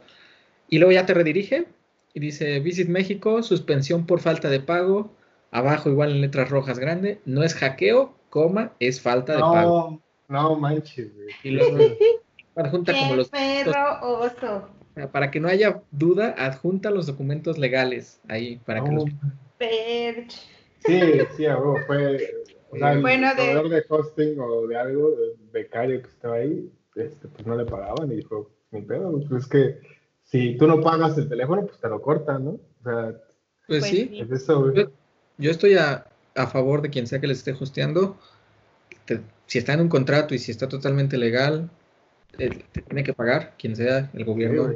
y 0.69 0.79
luego 0.79 0.91
ya 0.91 1.05
te 1.05 1.13
redirige 1.13 1.65
y 2.13 2.19
dice 2.19 2.59
Visit 2.59 2.89
México, 2.89 3.43
suspensión 3.43 4.05
por 4.05 4.19
falta 4.19 4.49
de 4.49 4.59
pago, 4.59 5.11
abajo 5.51 5.89
igual 5.89 6.11
en 6.11 6.21
letras 6.21 6.49
rojas 6.49 6.79
grande, 6.79 7.19
no 7.25 7.43
es 7.43 7.53
hackeo, 7.53 8.15
coma, 8.29 8.73
es 8.79 9.01
falta 9.01 9.33
de 9.33 9.41
pago. 9.41 10.01
No, 10.27 10.49
no 10.49 10.55
manches, 10.55 11.13
güey. 11.15 11.27
Y 11.43 11.51
luego 11.51 11.77
adjunta 12.55 12.93
como 12.93 13.11
¡Qué 13.11 13.17
los 13.17 13.29
perro 13.29 13.99
oso! 14.01 14.69
para 15.11 15.29
que 15.29 15.41
no 15.41 15.49
haya 15.49 15.81
duda, 15.91 16.33
adjunta 16.37 16.89
los 16.89 17.05
documentos 17.05 17.57
legales 17.57 18.21
ahí 18.29 18.61
para 18.65 18.81
que 18.81 18.91
No, 18.91 18.95
los 18.95 19.05
Perch. 19.57 20.33
Sí, 20.85 21.01
sí, 21.35 21.45
a 21.45 21.57
huevo, 21.57 21.79
fue. 21.87 22.44
O 22.75 22.77
sea, 22.77 22.93
el 22.93 23.01
Bueno, 23.01 23.29
de- 23.29 23.35
proveedor 23.35 23.69
de 23.69 23.85
hosting 23.87 24.39
o 24.39 24.67
de 24.67 24.77
algo, 24.77 25.09
el 25.09 25.49
becario 25.51 26.01
que 26.01 26.09
estaba 26.09 26.35
ahí, 26.35 26.69
este, 26.95 27.27
pues 27.27 27.45
no 27.47 27.55
le 27.55 27.65
pagaban 27.65 28.11
y 28.11 28.15
dijo, 28.17 28.51
ni 28.71 28.81
pedo, 28.81 29.11
pues 29.29 29.43
es 29.43 29.49
que 29.49 29.79
si 30.23 30.57
tú 30.57 30.67
no 30.67 30.81
pagas 30.81 31.17
el 31.17 31.29
teléfono, 31.29 31.65
pues 31.65 31.79
te 31.79 31.87
lo 31.87 32.01
cortan, 32.01 32.45
¿no? 32.45 32.51
O 32.51 32.83
sea, 32.83 33.11
pues, 33.67 33.79
Pues 33.81 33.85
sí, 33.85 34.19
es 34.21 34.31
eso. 34.31 34.73
Yo, 34.73 34.91
yo 35.37 35.51
estoy 35.51 35.75
a, 35.75 36.05
a 36.35 36.47
favor 36.47 36.81
de 36.81 36.89
quien 36.89 37.07
sea 37.07 37.19
que 37.19 37.27
les 37.27 37.37
esté 37.39 37.51
hosteando. 37.53 38.17
Te- 39.05 39.21
si 39.47 39.59
está 39.59 39.73
en 39.73 39.81
un 39.81 39.89
contrato 39.89 40.33
y 40.33 40.39
si 40.39 40.51
está 40.51 40.67
totalmente 40.67 41.17
legal, 41.17 41.69
eh, 42.37 42.49
te 42.71 42.81
tiene 42.81 43.03
que 43.03 43.13
pagar, 43.13 43.53
quien 43.57 43.75
sea, 43.75 44.09
el 44.13 44.25
gobierno. 44.25 44.73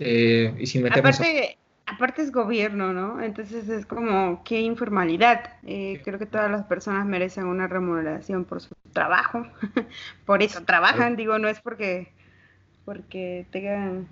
eh, 0.00 0.54
y 0.58 0.66
sin 0.66 0.82
meternos 0.84 1.18
a- 1.20 1.22
Aparte, 1.22 1.58
aparte 1.90 2.22
es 2.22 2.32
gobierno, 2.32 2.92
¿no? 2.92 3.22
Entonces 3.22 3.68
es 3.68 3.86
como, 3.86 4.42
qué 4.44 4.60
informalidad. 4.60 5.52
Eh, 5.64 6.00
creo 6.04 6.18
que 6.18 6.26
todas 6.26 6.50
las 6.50 6.64
personas 6.66 7.06
merecen 7.06 7.46
una 7.46 7.66
remuneración 7.66 8.44
por 8.44 8.60
su 8.60 8.74
trabajo. 8.92 9.46
por 10.26 10.42
eso 10.42 10.62
trabajan, 10.64 11.16
digo, 11.16 11.38
no 11.38 11.48
es 11.48 11.60
porque, 11.60 12.12
porque 12.84 13.46
tengan... 13.50 14.08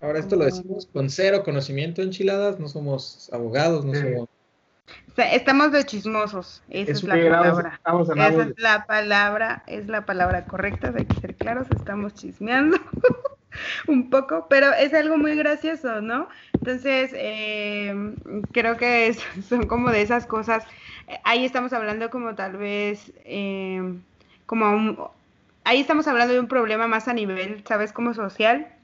Ahora 0.00 0.20
esto 0.20 0.36
lo 0.36 0.44
decimos 0.44 0.86
con 0.86 1.10
cero 1.10 1.42
conocimiento 1.44 2.02
enchiladas, 2.02 2.60
no 2.60 2.68
somos 2.68 3.30
abogados, 3.32 3.84
no 3.84 3.94
Sí. 3.94 4.00
somos... 4.00 4.28
estamos 5.16 5.72
de 5.72 5.84
chismosos, 5.86 6.62
esa 6.68 6.96
Es 6.96 7.02
la 7.04 7.22
palabra. 7.24 7.80
Esa 8.14 8.44
es 8.44 8.52
la 8.56 8.86
palabra, 8.86 9.62
es 9.66 9.86
la 9.88 10.06
palabra 10.06 10.46
correcta, 10.46 10.92
hay 10.96 11.06
que 11.06 11.16
ser 11.16 11.36
claros, 11.36 11.70
estamos 11.70 12.14
chismeando 12.14 12.78
un 13.88 14.10
poco, 14.10 14.46
pero 14.48 14.72
es 14.74 14.94
algo 14.94 15.16
muy 15.18 15.36
gracioso, 15.36 16.00
¿no? 16.00 16.28
Entonces, 16.58 17.10
eh, 17.14 17.94
creo 18.52 18.76
que 18.76 19.08
es- 19.08 19.20
son 19.48 19.68
como 19.68 19.90
de 19.90 20.02
esas 20.02 20.26
cosas, 20.26 20.66
ahí 21.24 21.44
estamos 21.44 21.72
hablando 21.72 22.10
como 22.10 22.34
tal 22.34 22.56
vez, 22.56 23.12
eh, 23.24 23.82
como 24.46 24.70
un- 24.70 24.98
ahí 25.64 25.80
estamos 25.80 26.06
hablando 26.08 26.34
de 26.34 26.40
un 26.40 26.48
problema 26.48 26.86
más 26.88 27.08
a 27.08 27.14
nivel, 27.14 27.64
¿sabes? 27.66 27.92
Como 27.92 28.14
social, 28.14 28.77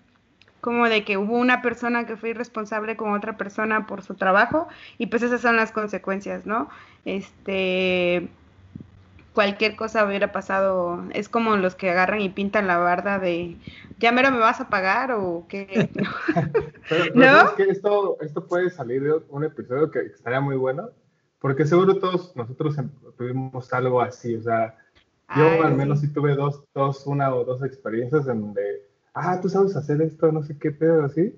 como 0.65 0.89
de 0.89 1.05
que 1.05 1.19
hubo 1.19 1.37
una 1.37 1.61
persona 1.61 2.07
que 2.07 2.17
fue 2.17 2.31
irresponsable 2.31 2.97
con 2.97 3.13
otra 3.13 3.37
persona 3.37 3.87
por 3.87 4.03
su 4.03 4.15
trabajo 4.15 4.67
y 4.97 5.09
pues 5.09 5.23
esas 5.23 5.43
son 5.43 5.57
las 5.57 5.73
consecuencias, 5.73 6.47
¿no? 6.47 6.71
Este, 7.05 8.31
cualquier 9.35 9.77
cosa 9.77 10.07
hubiera 10.07 10.33
pasado, 10.33 11.05
es 11.13 11.29
como 11.29 11.57
los 11.57 11.75
que 11.75 11.91
agarran 11.91 12.23
y 12.23 12.31
pintan 12.31 12.67
la 12.67 12.79
barda 12.79 13.19
de, 13.19 13.59
¿ya 13.99 14.11
mero 14.13 14.31
me 14.31 14.39
vas 14.39 14.61
a 14.61 14.71
pagar 14.71 15.13
o 15.13 15.47
qué? 15.49 15.91
Pero, 16.89 17.13
pero 17.15 17.29
¿No? 17.31 17.31
¿sabes 17.31 17.53
qué? 17.53 17.65
Esto, 17.65 18.19
esto 18.21 18.47
puede 18.47 18.71
salir 18.71 19.03
de 19.03 19.13
un 19.29 19.45
episodio 19.45 19.91
que 19.91 20.01
estaría 20.01 20.41
muy 20.41 20.57
bueno, 20.57 20.91
porque 21.41 21.67
seguro 21.67 21.99
todos 21.99 22.35
nosotros 22.37 22.77
em- 22.79 22.91
tuvimos 23.17 23.73
algo 23.73 24.01
así, 24.01 24.35
o 24.37 24.43
sea, 24.43 24.77
yo 25.31 25.47
Ay, 25.47 25.63
al 25.63 25.75
menos 25.75 26.01
sí. 26.01 26.07
sí 26.07 26.13
tuve 26.13 26.35
dos, 26.35 26.65
dos, 26.75 27.07
una 27.07 27.35
o 27.35 27.45
dos 27.45 27.63
experiencias 27.63 28.27
en 28.29 28.41
donde, 28.41 28.84
ah, 29.15 29.41
tú 29.41 29.49
sabes 29.49 29.77
hacer 29.77 30.03
esto, 30.03 30.31
no 30.33 30.43
sé 30.43 30.59
qué 30.59 30.73
pedo, 30.73 31.05
así, 31.05 31.35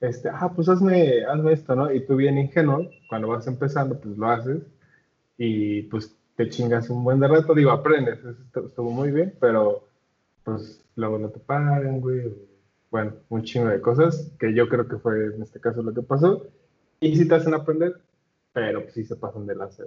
este, 0.00 0.28
ah, 0.28 0.52
pues 0.54 0.68
hazme, 0.68 1.24
hazme 1.24 1.52
esto, 1.52 1.74
¿no? 1.74 1.92
Y 1.92 2.04
tú 2.06 2.16
bien 2.16 2.38
ingenuo, 2.38 2.88
cuando 3.08 3.28
vas 3.28 3.46
empezando, 3.46 4.00
pues 4.00 4.16
lo 4.16 4.28
haces, 4.28 4.62
y 5.36 5.82
pues 5.82 6.16
te 6.36 6.48
chingas 6.48 6.88
un 6.90 7.04
buen 7.04 7.20
de 7.20 7.28
rato, 7.28 7.54
digo, 7.54 7.70
aprendes, 7.70 8.18
eso 8.20 8.66
estuvo 8.66 8.90
muy 8.90 9.10
bien, 9.10 9.34
pero 9.40 9.88
pues 10.44 10.84
luego 10.96 11.18
no 11.18 11.28
te 11.28 11.40
pagan, 11.40 12.00
güey, 12.00 12.32
bueno, 12.90 13.12
un 13.28 13.42
chingo 13.42 13.68
de 13.68 13.80
cosas, 13.80 14.32
que 14.38 14.54
yo 14.54 14.68
creo 14.68 14.88
que 14.88 14.98
fue 14.98 15.34
en 15.34 15.42
este 15.42 15.60
caso 15.60 15.82
lo 15.82 15.92
que 15.92 16.02
pasó, 16.02 16.46
y 17.00 17.16
sí 17.16 17.28
te 17.28 17.34
hacen 17.34 17.54
aprender, 17.54 18.00
pero 18.52 18.82
pues 18.82 18.94
sí 18.94 19.04
se 19.04 19.16
pasan 19.16 19.46
de 19.46 19.54
lanza. 19.54 19.84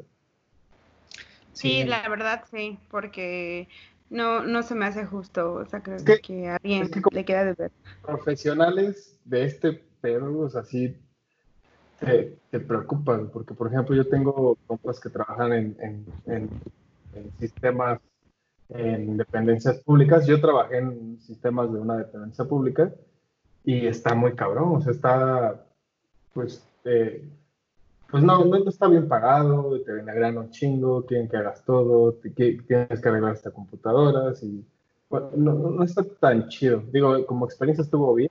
Sí, 1.53 1.83
la 1.83 2.07
verdad 2.07 2.43
sí, 2.49 2.77
porque 2.89 3.67
no, 4.11 4.43
no 4.43 4.61
se 4.61 4.75
me 4.75 4.85
hace 4.85 5.05
justo, 5.05 5.53
o 5.55 5.65
sea, 5.65 5.81
creo 5.81 5.95
Es 5.97 6.03
que- 6.03 6.19
que, 6.21 6.47
a 6.49 6.57
alguien 6.57 6.83
es 6.83 6.91
que 6.91 7.01
como- 7.01 7.15
le 7.15 7.25
queda 7.25 7.45
de 7.45 7.53
ver. 7.53 7.71
profesionales 8.03 9.19
de 9.25 9.45
este 9.45 9.73
pedo, 10.01 10.39
o 10.39 10.49
sea, 10.49 10.63
sí 10.63 10.95
te, 11.99 12.37
te 12.49 12.59
preocupan, 12.59 13.29
porque 13.29 13.53
por 13.53 13.67
ejemplo 13.67 13.95
yo 13.95 14.07
tengo 14.07 14.57
compas 14.67 14.99
que 14.99 15.09
trabajan 15.09 15.53
en, 15.53 15.77
en, 15.79 16.05
en- 16.25 16.49
en 17.13 17.31
sistemas, 17.39 17.99
en 18.69 19.17
dependencias 19.17 19.79
públicas, 19.83 20.25
yo 20.25 20.39
trabajé 20.39 20.77
en 20.77 21.19
sistemas 21.21 21.71
de 21.71 21.79
una 21.79 21.97
dependencia 21.97 22.45
pública 22.45 22.91
y 23.63 23.85
está 23.85 24.15
muy 24.15 24.33
cabrón, 24.33 24.75
o 24.77 24.81
sea, 24.81 24.91
está, 24.91 25.65
pues, 26.33 26.65
eh, 26.85 27.23
pues 28.11 28.23
no, 28.23 28.43
no 28.45 28.69
está 28.69 28.87
bien 28.87 29.07
pagado, 29.07 29.79
te 29.81 29.93
denegran 29.93 30.37
un 30.37 30.49
chingo, 30.51 31.05
quieren 31.05 31.29
que 31.29 31.37
hagas 31.37 31.63
todo, 31.63 32.13
tienes 32.35 32.65
que 32.67 32.75
arreglar 33.09 33.33
hasta 33.33 33.51
computadoras 33.51 34.43
y 34.43 34.63
no, 35.09 35.31
no- 35.53 35.83
está 35.83 36.03
tan 36.03 36.47
chido. 36.49 36.83
Digo, 36.91 37.25
como 37.25 37.45
experiencia 37.45 37.83
estuvo 37.83 38.13
bien, 38.13 38.29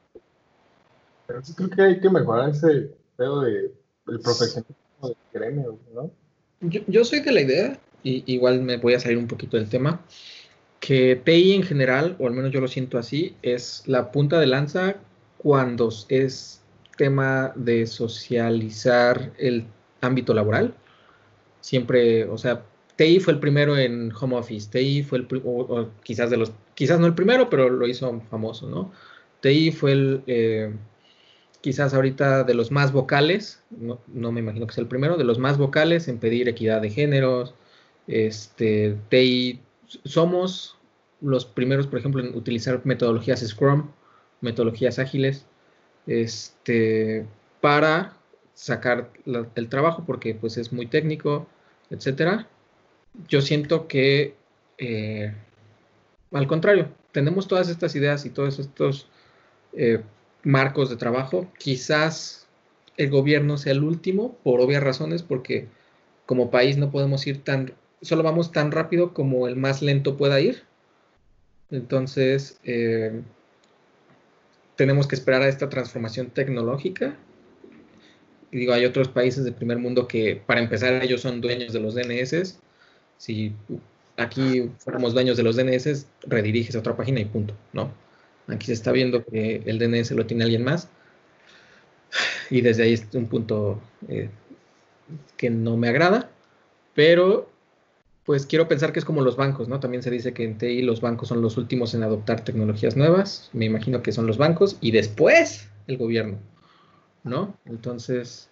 pero 1.27 1.41
creo 1.57 1.71
que 1.71 1.83
hay 1.83 2.01
que 2.01 2.11
mejorar 2.11 2.51
ese 2.51 2.91
pedo 3.17 3.43
de, 3.43 3.73
del 4.07 4.21
profesionalismo 4.21 4.77
del 5.03 5.17
gremio, 5.33 5.79
¿no? 5.95 6.11
Yo, 6.61 6.81
yo 6.87 7.05
soy 7.05 7.21
de 7.21 7.33
la 7.33 7.41
idea, 7.41 7.79
y 8.03 8.23
igual 8.33 8.61
me 8.63 8.77
voy 8.77 8.95
a 8.95 9.01
salir 9.01 9.19
un 9.19 9.29
poquito 9.29 9.57
del 9.57 9.69
tema, 9.69 10.01
que 10.81 11.17
TI 11.17 11.53
en 11.53 11.63
general, 11.63 12.17
o 12.19 12.27
al 12.27 12.35
menos 12.35 12.51
yo 12.53 12.61
lo 12.61 12.69
siento 12.69 12.99
así, 12.99 13.37
es 13.43 13.83
la 13.87 14.11
punta 14.13 14.41
de 14.41 14.47
lanza 14.47 14.97
cuando 15.39 15.91
es 16.09 16.60
tema 17.01 17.55
de 17.57 17.87
socializar 17.87 19.33
el 19.39 19.65
ámbito 20.03 20.35
laboral. 20.35 20.75
Siempre, 21.63 22.27
o 22.27 22.37
sea, 22.37 22.63
TI 22.97 23.21
fue 23.21 23.33
el 23.33 23.41
primero 23.41 23.79
en 23.79 24.13
home 24.13 24.37
office, 24.37 24.69
TI 24.71 25.03
fue 25.03 25.21
el, 25.21 25.29
quizás 26.03 26.29
de 26.29 26.37
los, 26.37 26.53
quizás 26.75 27.01
no 27.01 27.07
el 27.07 27.15
primero, 27.15 27.49
pero 27.49 27.71
lo 27.71 27.87
hizo 27.87 28.21
famoso, 28.29 28.69
¿no? 28.69 28.93
TI 29.41 29.73
fue 29.73 29.93
el, 29.93 30.23
eh, 30.27 30.75
quizás 31.63 31.95
ahorita 31.95 32.45
de 32.45 32.53
los 32.53 32.71
más 32.71 32.93
vocales, 32.93 33.63
no, 33.71 33.99
no 34.09 34.31
me 34.31 34.41
imagino 34.41 34.67
que 34.67 34.75
sea 34.75 34.83
el 34.83 34.89
primero, 34.89 35.17
de 35.17 35.25
los 35.25 35.39
más 35.39 35.57
vocales 35.57 36.07
en 36.07 36.19
pedir 36.19 36.51
equidad 36.51 36.83
de 36.83 36.91
géneros, 36.91 37.55
este, 38.09 38.99
TI, 39.09 39.61
somos 40.05 40.77
los 41.23 41.47
primeros, 41.47 41.87
por 41.87 41.99
ejemplo, 41.99 42.23
en 42.23 42.37
utilizar 42.37 42.83
metodologías 42.85 43.41
Scrum, 43.41 43.91
metodologías 44.43 44.99
ágiles, 44.99 45.47
este, 46.07 47.27
para 47.61 48.17
sacar 48.55 49.11
la- 49.25 49.49
el 49.55 49.69
trabajo, 49.69 50.05
porque 50.07 50.35
pues 50.35 50.57
es 50.59 50.73
muy 50.73 50.87
técnico, 50.87 51.47
etcétera. 51.91 52.49
Yo 53.29 53.43
siento 53.43 53.89
que, 53.89 54.37
eh, 54.79 55.35
al 56.33 56.47
contrario, 56.47 56.89
tenemos 57.13 57.49
todas 57.49 57.69
estas 57.69 57.95
ideas 57.97 58.25
y 58.25 58.31
todos 58.31 58.59
estos 58.59 59.09
eh, 59.75 60.03
marcos 60.45 60.91
de 60.91 60.97
trabajo. 60.97 61.49
Quizás 61.59 62.49
el 62.97 63.11
gobierno 63.11 63.59
sea 63.59 63.73
el 63.73 63.85
último, 63.85 64.37
por 64.45 64.61
obvias 64.61 64.83
razones, 64.83 65.23
porque 65.23 65.69
como 66.27 66.51
país 66.51 66.77
no 66.79 66.91
podemos 66.93 67.27
ir 67.27 67.45
tan, 67.45 67.75
solo 68.03 68.23
vamos 68.25 68.53
tan 68.53 68.73
rápido 68.73 69.15
como 69.15 69.49
el 69.49 69.57
más 69.57 69.83
lento 69.83 70.17
pueda 70.17 70.41
ir. 70.41 70.65
Entonces, 71.71 72.59
eh, 72.65 73.23
tenemos 74.81 75.07
que 75.07 75.15
esperar 75.15 75.43
a 75.43 75.49
esta 75.49 75.69
transformación 75.69 76.31
tecnológica. 76.31 77.15
Y 78.51 78.61
digo, 78.61 78.73
hay 78.73 78.87
otros 78.87 79.09
países 79.09 79.45
del 79.45 79.53
primer 79.53 79.77
mundo 79.77 80.09
que, 80.09 80.41
para 80.47 80.59
empezar, 80.59 81.05
ellos 81.05 81.21
son 81.21 81.43
dueños 81.43 81.75
de 81.75 81.81
los 81.81 81.95
DNS. 81.95 82.59
Si 83.19 83.53
aquí 84.17 84.71
fuéramos 84.79 85.13
dueños 85.13 85.37
de 85.37 85.43
los 85.43 85.57
DNS, 85.57 86.07
rediriges 86.23 86.77
a 86.77 86.79
otra 86.79 86.97
página 86.97 87.21
y 87.21 87.27
punto, 87.27 87.55
¿no? 87.75 87.93
Aquí 88.49 88.69
se 88.69 88.73
está 88.73 88.91
viendo 88.91 89.23
que 89.23 89.63
el 89.67 89.79
DNS 89.79 90.13
lo 90.13 90.25
tiene 90.25 90.45
alguien 90.45 90.65
más. 90.65 90.89
Y 92.49 92.63
desde 92.63 92.85
ahí 92.85 92.95
es 92.95 93.07
un 93.13 93.27
punto 93.27 93.83
eh, 94.09 94.31
que 95.37 95.51
no 95.51 95.77
me 95.77 95.91
agrada. 95.91 96.31
Pero, 96.95 97.51
pues 98.25 98.47
quiero 98.47 98.69
pensar 98.69 98.93
que 98.93 98.99
es 98.99 99.05
como 99.05 99.23
los 99.23 99.37
bancos, 99.37 99.69
¿no? 99.69 99.81
También 99.81 100.03
se 100.03 100.11
dice 100.11 100.33
que 100.33 100.45
en 100.45 100.59
TI 100.59 100.83
los 100.83 101.01
bancos 101.01 101.29
son 101.29 101.43
los 101.43 101.57
últimos 101.57 101.95
en 101.95 102.03
adoptar 102.03 102.45
tecnologías 102.45 102.97
nuevas. 102.97 103.51
Me 103.53 103.65
imagino 103.65 104.03
que 104.03 104.13
son 104.13 104.27
los 104.27 104.39
bancos 104.39 104.77
y 104.81 104.91
después 104.93 105.69
el 105.87 105.97
gobierno, 105.99 106.39
¿no? 107.25 107.57
Entonces, 107.65 108.49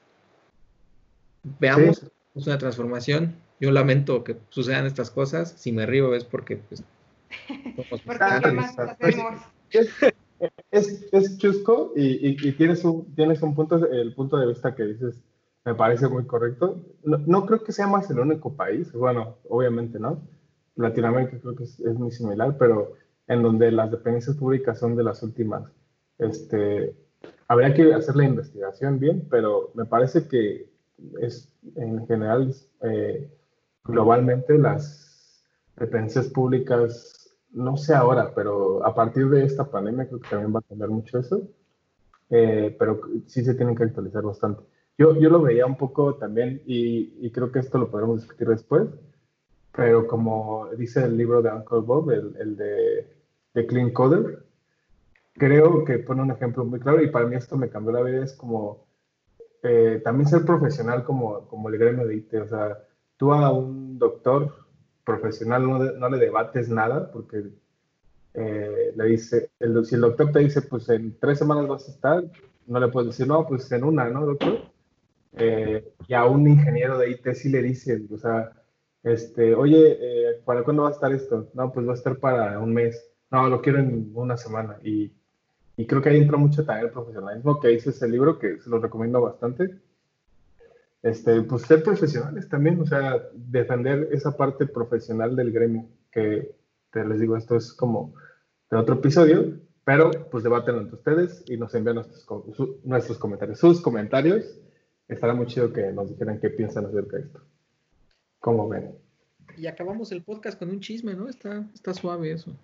veamos, 1.60 1.98
Sí. 1.98 2.06
es 2.36 2.46
una 2.46 2.58
transformación. 2.58 3.34
Yo 3.60 3.70
lamento 3.70 4.24
que 4.24 4.36
sucedan 4.50 4.86
estas 4.86 5.10
cosas. 5.10 5.54
Si 5.58 5.72
me 5.72 5.86
río 5.86 6.14
es 6.14 6.24
porque, 6.24 6.56
pues, 6.56 6.82
somos 7.76 8.00
Porque 8.02 8.24
¿qué 8.42 8.52
más 8.52 8.78
hacemos? 8.78 9.40
Es, 9.70 9.90
es, 10.70 11.06
es 11.12 11.38
chusco 11.38 11.92
y, 11.96 12.28
y- 12.28 12.36
y 12.48 12.52
tienes, 12.52 12.84
un, 12.84 13.12
tienes 13.14 13.42
un 13.42 13.54
punto, 13.54 13.76
el 13.90 14.14
punto 14.14 14.38
de 14.38 14.46
vista 14.46 14.74
que 14.74 14.84
dices 14.84 15.16
me 15.68 15.74
parece 15.74 16.08
muy 16.08 16.24
correcto. 16.26 16.82
No, 17.04 17.18
no 17.18 17.44
creo 17.46 17.62
que 17.62 17.72
sea 17.72 17.86
más 17.86 18.10
el 18.10 18.18
único 18.20 18.54
país, 18.54 18.90
bueno, 18.92 19.36
obviamente 19.50 19.98
no. 19.98 20.22
Latinoamérica 20.76 21.38
creo 21.40 21.54
que 21.54 21.64
es, 21.64 21.78
es 21.80 21.94
muy 21.94 22.10
similar, 22.10 22.56
pero 22.58 22.94
en 23.26 23.42
donde 23.42 23.70
las 23.70 23.90
dependencias 23.90 24.36
públicas 24.36 24.78
son 24.78 24.96
de 24.96 25.04
las 25.04 25.22
últimas. 25.22 25.70
Este, 26.18 26.96
habría 27.48 27.74
que 27.74 27.92
hacer 27.92 28.16
la 28.16 28.24
investigación 28.24 28.98
bien, 28.98 29.26
pero 29.30 29.70
me 29.74 29.84
parece 29.84 30.26
que 30.26 30.70
es 31.20 31.52
en 31.76 32.06
general, 32.06 32.54
eh, 32.82 33.30
globalmente, 33.84 34.56
las 34.58 35.44
dependencias 35.76 36.28
públicas, 36.28 37.36
no 37.52 37.76
sé 37.76 37.94
ahora, 37.94 38.32
pero 38.34 38.84
a 38.86 38.94
partir 38.94 39.28
de 39.28 39.44
esta 39.44 39.70
pandemia 39.70 40.06
creo 40.08 40.20
que 40.20 40.28
también 40.30 40.54
va 40.54 40.60
a 40.60 40.68
cambiar 40.68 40.90
mucho 40.90 41.18
eso. 41.18 41.42
eh, 42.30 42.74
pero 42.78 43.00
sí 43.26 43.44
se 43.44 43.54
tienen 43.54 43.76
que 43.76 43.84
actualizar 43.84 44.22
bastante. 44.22 44.62
Yo, 44.98 45.16
yo 45.16 45.30
lo 45.30 45.40
veía 45.40 45.64
un 45.64 45.76
poco 45.76 46.16
también 46.16 46.60
y, 46.66 47.30
creo 47.30 47.52
que 47.52 47.60
esto 47.60 47.78
lo 47.78 47.88
podremos 47.90 48.20
discutir 48.20 48.48
después, 48.48 48.88
pero 49.72 50.08
como 50.08 50.68
dice 50.76 51.04
el 51.04 51.16
libro 51.16 51.40
de 51.40 51.52
Uncle 51.52 51.80
Bob, 51.80 52.10
el, 52.10 52.36
el 52.36 52.56
de, 52.56 53.08
de 53.54 53.66
Clean 53.66 53.92
Coder, 53.92 54.44
creo 55.34 55.84
que 55.84 55.98
pone 56.00 56.22
un 56.22 56.32
ejemplo 56.32 56.64
muy 56.64 56.80
claro 56.80 57.00
y 57.00 57.10
para 57.10 57.26
mí 57.26 57.36
esto 57.36 57.56
me 57.56 57.70
cambió 57.70 57.92
la 57.92 58.02
vida, 58.02 58.24
es 58.24 58.32
como 58.34 58.88
eh, 59.62 60.00
también 60.04 60.28
ser 60.28 60.44
profesional 60.44 61.04
como, 61.04 61.46
como 61.48 61.68
el 61.68 61.78
gremio 61.78 62.04
de 62.04 62.16
IT, 62.16 62.34
o 62.34 62.48
sea, 62.48 62.78
tú 63.16 63.32
a 63.32 63.52
un 63.52 64.00
doctor 64.00 64.52
profesional 65.04 65.64
no, 65.64 65.78
no 65.78 66.08
le 66.08 66.18
debates 66.18 66.68
nada 66.68 67.10
porque 67.12 67.44
eh, 68.34 68.92
le 68.96 69.04
dice, 69.04 69.50
el, 69.60 69.84
si 69.86 69.94
el 69.94 70.00
doctor 70.00 70.32
te 70.32 70.40
dice, 70.40 70.62
pues 70.62 70.88
en 70.88 71.16
tres 71.20 71.38
semanas 71.38 71.68
vas 71.68 71.88
a 71.88 71.92
estar, 71.92 72.24
no 72.66 72.80
le 72.80 72.88
puedes 72.88 73.10
decir, 73.10 73.28
no, 73.28 73.46
pues 73.46 73.70
en 73.70 73.84
una, 73.84 74.08
¿no, 74.08 74.26
doctor? 74.26 74.76
Eh, 75.32 75.92
y 76.06 76.14
a 76.14 76.24
un 76.24 76.48
ingeniero 76.48 76.98
de 76.98 77.10
IT 77.10 77.32
sí 77.34 77.48
le 77.48 77.62
dice, 77.62 78.02
o 78.10 78.18
sea, 78.18 78.52
este, 79.02 79.54
oye, 79.54 80.40
¿para 80.44 80.64
cuándo 80.64 80.82
va 80.82 80.88
a 80.88 80.92
estar 80.92 81.12
esto? 81.12 81.48
No, 81.54 81.72
pues 81.72 81.86
va 81.86 81.92
a 81.92 81.96
estar 81.96 82.18
para 82.18 82.58
un 82.58 82.74
mes. 82.74 83.10
No, 83.30 83.48
lo 83.48 83.60
quiero 83.60 83.78
en 83.78 84.10
una 84.14 84.36
semana. 84.36 84.78
Y 84.82 85.12
y 85.78 85.86
creo 85.86 86.02
que 86.02 86.08
ahí 86.08 86.18
entra 86.18 86.36
mucho 86.36 86.64
también 86.64 86.86
el 86.86 86.92
profesionalismo 86.92 87.60
que 87.60 87.68
dice 87.68 87.90
ese 87.90 88.08
libro, 88.08 88.40
que 88.40 88.58
se 88.58 88.68
lo 88.68 88.80
recomiendo 88.80 89.20
bastante. 89.20 89.78
Este, 91.04 91.40
pues 91.42 91.62
ser 91.62 91.84
profesionales 91.84 92.48
también, 92.48 92.80
o 92.80 92.84
sea, 92.84 93.22
defender 93.32 94.08
esa 94.10 94.36
parte 94.36 94.66
profesional 94.66 95.36
del 95.36 95.52
gremio, 95.52 95.86
que 96.10 96.52
te 96.90 97.04
les 97.04 97.20
digo, 97.20 97.36
esto 97.36 97.54
es 97.54 97.72
como 97.72 98.12
de 98.68 98.76
otro 98.76 98.96
episodio, 98.96 99.52
pero 99.84 100.10
pues 100.32 100.42
debaten 100.42 100.78
entre 100.78 100.96
ustedes 100.96 101.44
y 101.46 101.56
nos 101.56 101.72
envían 101.76 101.94
nuestros, 101.94 102.26
nuestros 102.82 103.16
comentarios, 103.16 103.60
sus 103.60 103.80
comentarios. 103.80 104.60
Estará 105.08 105.34
muy 105.34 105.46
chido 105.46 105.72
que 105.72 105.90
nos 105.92 106.10
dijeran 106.10 106.38
qué 106.38 106.50
piensan 106.50 106.86
acerca 106.86 107.16
de 107.16 107.22
esto. 107.24 107.40
¿Cómo 108.40 108.68
ven? 108.68 108.94
Y 109.56 109.66
acabamos 109.66 110.12
el 110.12 110.22
podcast 110.22 110.58
con 110.58 110.68
un 110.70 110.80
chisme, 110.80 111.14
¿no? 111.14 111.28
Está, 111.28 111.66
está 111.74 111.94
suave 111.94 112.32
eso. 112.32 112.54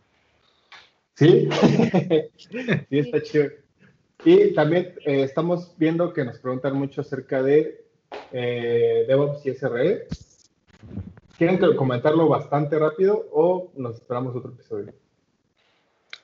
Sí, 1.15 1.49
sí, 2.37 2.99
está 2.99 3.23
chido. 3.23 3.47
Y 4.25 4.53
también 4.55 4.95
eh, 5.05 5.23
estamos 5.23 5.75
viendo 5.79 6.13
que 6.13 6.25
nos 6.25 6.39
preguntan 6.39 6.77
mucho 6.77 7.01
acerca 7.01 7.43
de 7.43 7.85
eh, 8.33 9.05
DevOps 9.09 9.45
y 9.47 9.55
SRE. 9.55 10.07
¿Quieren 11.37 11.59
comentarlo 11.77 12.29
bastante 12.29 12.79
rápido 12.79 13.27
o 13.33 13.73
nos 13.77 13.97
esperamos 13.97 14.37
otro 14.37 14.53
episodio? 14.53 14.95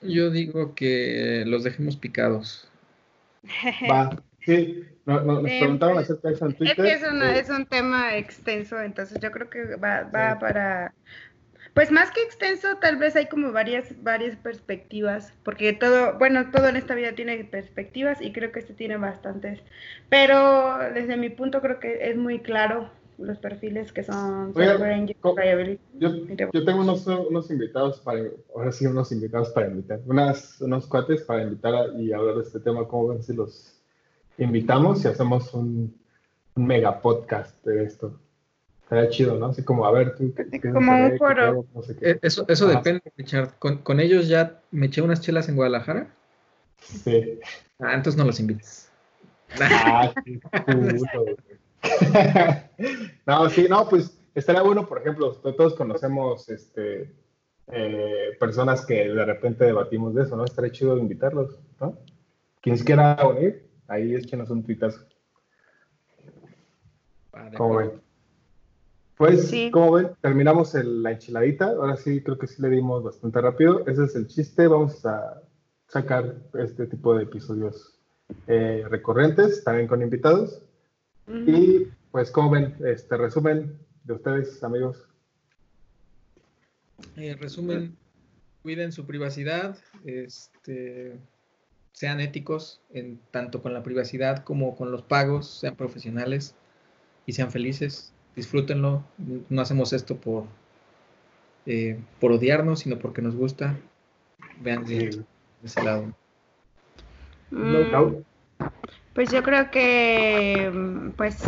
Yo 0.03 0.31
digo 0.31 0.75
que 0.75 1.45
los 1.47 1.65
dejemos 1.65 1.97
picados. 1.97 2.69
Va, 3.91 4.23
sí, 4.57 4.85
nos 5.07 5.43
preguntaron 5.43 5.99
acerca 5.99 6.29
de 6.29 6.35
eso 6.35 6.47
en 6.47 6.55
Twitter. 6.55 6.87
Es 6.87 7.01
que 7.01 7.07
es, 7.07 7.13
eh, 7.13 7.39
es, 7.41 7.51
un 7.51 7.67
tema 7.67 8.17
extenso, 8.17 8.81
entonces 8.81 9.19
yo 9.21 9.31
creo 9.31 9.51
que 9.51 9.77
va, 9.77 10.03
va 10.05 10.39
para 10.39 10.95
pues 11.75 11.93
más 11.93 12.11
que 12.11 12.23
extenso, 12.23 12.77
tal 12.81 12.97
vez 12.97 13.15
hay 13.15 13.27
como 13.27 13.53
varias, 13.53 13.95
varias 14.03 14.37
perspectivas, 14.37 15.33
porque 15.45 15.73
todo, 15.73 16.19
bueno, 16.19 16.51
todo 16.51 16.69
en 16.69 16.77
esta 16.77 16.95
vida 16.95 17.13
tiene 17.15 17.45
perspectivas 17.45 18.21
y 18.21 18.33
creo 18.33 18.51
que 18.51 18.59
este 18.59 18.75
tiene 18.75 18.97
bastantes. 18.97 19.61
Pero 20.09 20.79
desde 20.93 21.17
mi 21.17 21.31
punto 21.31 21.61
creo 21.61 21.79
que 21.79 22.11
es 22.11 22.17
muy 22.17 22.41
claro 22.41 22.91
los 23.19 23.39
perfiles 23.39 23.93
que 23.93 24.03
son 24.03 24.55
yo, 24.55 26.27
yo, 26.53 26.65
tengo 26.65 26.81
unos, 26.81 27.07
unos, 27.07 27.51
invitados 27.51 28.01
para, 28.01 28.23
ahora 28.55 28.73
sí, 28.73 28.87
unos 28.87 29.13
invitados 29.13 29.51
para 29.51 29.69
invitar, 29.69 30.01
unas, 30.07 30.61
unos 30.63 30.87
cuates 30.87 31.23
para 31.23 31.43
invitar 31.43 31.91
y 31.99 32.13
hablar 32.13 32.37
de 32.37 32.43
este 32.43 32.61
tema, 32.61 32.89
cómo 32.89 33.09
ven 33.09 33.23
si 33.23 33.35
los 33.35 33.80
invitamos 34.45 35.05
y 35.05 35.09
hacemos 35.09 35.53
un, 35.55 35.99
un 36.55 36.67
mega 36.67 37.01
podcast 37.01 37.65
de 37.65 37.85
esto. 37.85 38.19
Estaría 38.83 39.09
chido, 39.11 39.39
¿no? 39.39 39.47
Así 39.47 39.63
como, 39.63 39.87
a 39.87 39.93
ver, 39.93 40.17
tú. 40.17 40.35
como 40.73 41.07
un 41.07 41.17
foro. 41.17 41.65
Eh, 42.01 42.19
eso, 42.23 42.45
eso 42.49 42.67
depende, 42.67 43.03
Richard. 43.17 43.57
¿Con, 43.59 43.79
¿Con, 43.79 44.01
ellos 44.01 44.27
ya 44.27 44.61
me 44.73 44.87
eché 44.87 45.01
unas 45.01 45.21
chelas 45.21 45.49
en 45.49 45.55
Guadalajara? 45.57 46.09
Sí. 46.79 47.39
Ah, 47.79 47.95
entonces 47.95 48.17
no 48.17 48.25
los 48.25 48.41
invites. 48.41 48.91
Ah, 49.61 50.13
qué 50.25 50.41
no, 53.27 53.49
sí, 53.49 53.67
no, 53.69 53.89
pues 53.89 54.19
estaría 54.35 54.63
bueno, 54.63 54.87
por 54.87 54.99
ejemplo, 54.99 55.33
todos 55.33 55.75
conocemos 55.75 56.49
este, 56.49 57.11
eh, 57.73 58.37
personas 58.39 58.85
que 58.85 59.09
de 59.09 59.25
repente 59.25 59.65
debatimos 59.65 60.15
de 60.15 60.25
eso, 60.25 60.37
¿no? 60.37 60.45
Estaría 60.45 60.73
chido 60.73 60.99
invitarlos, 60.99 61.59
¿no? 61.81 61.97
Quien 62.61 62.77
quiera 62.79 63.17
unir, 63.27 63.70
ahí 63.91 64.15
échenos 64.15 64.49
un 64.51 64.63
tuitazo. 64.63 65.05
Ah, 67.33 67.51
¿Cómo 67.57 67.77
ven? 67.77 67.91
Pues, 69.17 69.53
como 69.71 69.93
ven, 69.93 70.11
terminamos 70.23 70.73
la 70.75 71.13
enchiladita. 71.13 71.67
Ahora 71.67 71.97
sí, 71.97 72.23
creo 72.23 72.39
que 72.39 72.47
sí 72.47 72.63
le 72.63 72.71
dimos 72.71 73.03
bastante 73.03 73.41
rápido. 73.41 73.87
Ese 73.87 74.05
es 74.05 74.17
el 74.17 74.27
chiste. 74.27 74.67
Vamos 74.67 75.05
a 75.05 75.43
sacar 75.89 76.37
este 76.55 76.87
tipo 76.87 77.15
de 77.15 77.25
episodios 77.25 77.99
eh, 78.47 78.85
recurrentes, 78.89 79.63
también 79.63 79.89
con 79.89 80.01
invitados. 80.01 80.63
Y 81.29 81.87
pues, 82.11 82.31
como 82.31 82.51
ven, 82.51 82.75
este 82.85 83.17
resumen 83.17 83.79
de 84.05 84.15
ustedes, 84.15 84.65
amigos. 84.65 85.07
Eh, 87.17 87.37
resumen, 87.39 87.97
cuiden 88.63 88.93
su 88.93 89.07
privacidad, 89.07 89.77
este, 90.05 91.19
sean 91.93 92.21
éticos 92.21 92.81
en 92.91 93.21
tanto 93.31 93.63
con 93.63 93.75
la 93.75 93.83
privacidad 93.83 94.45
como 94.45 94.77
con 94.77 94.91
los 94.91 95.03
pagos, 95.03 95.49
sean 95.49 95.77
profesionales 95.77 96.55
y 97.27 97.33
sean 97.33 97.51
felices 97.51 98.13
disfrútenlo. 98.41 99.05
No 99.49 99.63
hacemos 99.63 99.93
esto 99.93 100.17
por, 100.17 100.45
eh, 101.67 101.99
por 102.21 102.33
odiarnos, 102.33 102.81
sino 102.81 102.99
porque 102.99 103.23
nos 103.23 103.37
gusta. 103.37 103.77
Vean 104.61 104.85
de, 104.85 105.25
ese 105.63 105.83
lado. 105.83 106.13
Mm, 107.51 108.23
pues 109.15 109.31
yo 109.33 109.43
creo 109.43 109.71
que 109.71 111.13
pues 111.17 111.39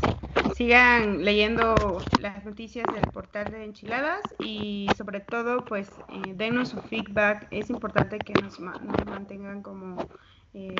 sigan 0.54 1.24
leyendo 1.24 1.74
las 2.20 2.44
noticias 2.44 2.86
del 2.92 3.10
portal 3.12 3.50
de 3.50 3.64
enchiladas 3.64 4.20
y 4.38 4.88
sobre 4.96 5.20
todo 5.20 5.64
pues 5.64 5.90
eh, 6.08 6.34
denos 6.34 6.70
su 6.70 6.80
feedback. 6.82 7.46
Es 7.50 7.70
importante 7.70 8.18
que 8.18 8.34
nos, 8.34 8.60
mantengan 8.60 9.62
como 9.62 10.08
eh, 10.54 10.74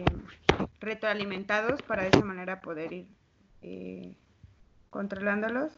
retroalimentados 0.81 1.83
para 1.83 2.03
de 2.03 2.09
esa 2.09 2.25
manera 2.25 2.61
poder 2.61 2.93
ir 2.93 3.07
eh, 3.63 4.13
controlándolos. 4.91 5.73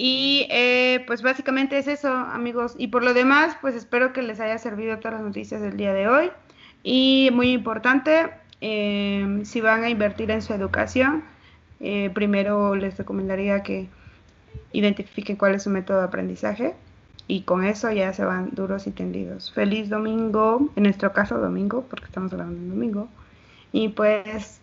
Y 0.00 0.46
eh, 0.50 1.02
pues 1.08 1.22
básicamente 1.22 1.76
es 1.76 1.88
eso, 1.88 2.08
amigos. 2.08 2.76
Y 2.78 2.86
por 2.86 3.02
lo 3.02 3.14
demás, 3.14 3.56
pues 3.60 3.74
espero 3.74 4.12
que 4.12 4.22
les 4.22 4.38
haya 4.38 4.56
servido 4.58 4.98
todas 4.98 5.14
las 5.14 5.22
noticias 5.22 5.60
del 5.60 5.76
día 5.76 5.92
de 5.92 6.06
hoy. 6.06 6.30
Y 6.84 7.30
muy 7.32 7.50
importante, 7.50 8.30
eh, 8.60 9.40
si 9.42 9.60
van 9.60 9.82
a 9.82 9.88
invertir 9.88 10.30
en 10.30 10.40
su 10.40 10.54
educación, 10.54 11.24
eh, 11.80 12.10
primero 12.10 12.74
les 12.74 12.96
recomendaría 12.96 13.62
que 13.62 13.88
identifiquen 14.72 15.36
cuál 15.36 15.54
es 15.54 15.62
su 15.62 15.70
método 15.70 15.98
de 15.98 16.04
aprendizaje 16.04 16.74
y 17.26 17.42
con 17.42 17.64
eso 17.64 17.90
ya 17.92 18.12
se 18.12 18.24
van 18.24 18.50
duros 18.52 18.86
y 18.86 18.90
tendidos. 18.90 19.52
Feliz 19.52 19.90
domingo, 19.90 20.70
en 20.76 20.82
nuestro 20.84 21.12
caso 21.12 21.38
domingo, 21.38 21.84
porque 21.88 22.06
estamos 22.06 22.32
hablando 22.32 22.58
de 22.58 22.68
domingo. 22.68 23.08
Y 23.70 23.88
pues 23.90 24.60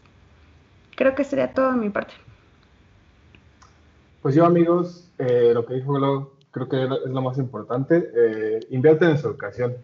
creo 0.96 1.14
que 1.14 1.24
sería 1.24 1.54
todo 1.54 1.72
de 1.72 1.78
mi 1.78 1.90
parte. 1.90 2.14
Pues 4.22 4.34
yo 4.34 4.46
amigos, 4.46 5.12
eh, 5.20 5.52
lo 5.54 5.66
que 5.66 5.76
dijo 5.76 5.94
Glo, 5.94 6.34
creo 6.50 6.68
que 6.68 6.84
es 6.84 7.12
lo 7.12 7.22
más 7.22 7.38
importante. 7.38 8.10
Eh, 8.16 8.60
invierten 8.72 9.12
en 9.12 9.20
su 9.20 9.28
educación. 9.28 9.76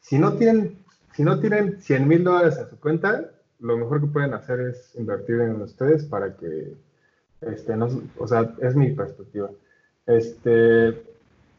Si 0.00 0.18
no 0.18 0.34
tienen, 0.34 0.84
si 1.14 1.24
no 1.24 1.40
tienen 1.40 1.80
100 1.80 2.06
mil 2.06 2.22
dólares 2.22 2.58
en 2.58 2.68
su 2.68 2.78
cuenta, 2.78 3.30
lo 3.60 3.76
mejor 3.76 4.00
que 4.00 4.06
pueden 4.08 4.34
hacer 4.34 4.60
es 4.60 4.94
invertir 4.96 5.40
en 5.40 5.60
ustedes 5.62 6.04
para 6.04 6.36
que, 6.36 6.74
este, 7.40 7.76
no, 7.76 7.88
o 8.18 8.26
sea, 8.26 8.54
es 8.60 8.74
mi 8.74 8.92
perspectiva. 8.92 9.50
Este, 10.06 11.02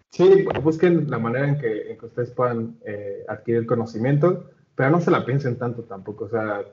sí, 0.09 0.45
busquen 0.63 1.09
la 1.09 1.19
manera 1.19 1.47
en 1.47 1.59
que, 1.59 1.91
en 1.91 1.97
que 1.97 2.05
ustedes 2.05 2.31
puedan 2.31 2.77
eh, 2.85 3.25
adquirir 3.27 3.65
conocimiento, 3.65 4.49
pero 4.75 4.91
no 4.91 5.01
se 5.01 5.11
la 5.11 5.25
piensen 5.25 5.57
tanto 5.57 5.83
tampoco. 5.83 6.25
O 6.25 6.29
sea, 6.29 6.63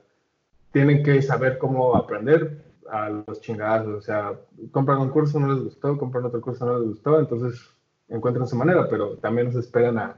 tienen 0.72 1.02
que 1.02 1.22
saber 1.22 1.58
cómo 1.58 1.96
aprender 1.96 2.62
a 2.90 3.08
los 3.08 3.40
chingados, 3.40 3.88
o 3.88 4.00
sea, 4.00 4.32
compran 4.70 4.98
un 4.98 5.10
curso, 5.10 5.40
no 5.40 5.52
les 5.52 5.62
gustó, 5.62 5.96
compran 5.96 6.24
otro 6.26 6.40
curso, 6.40 6.66
no 6.66 6.78
les 6.78 6.88
gustó, 6.88 7.18
entonces 7.18 7.60
encuentran 8.08 8.46
su 8.46 8.56
manera, 8.56 8.88
pero 8.88 9.16
también 9.16 9.46
nos 9.46 9.56
esperan 9.56 9.98
a, 9.98 10.16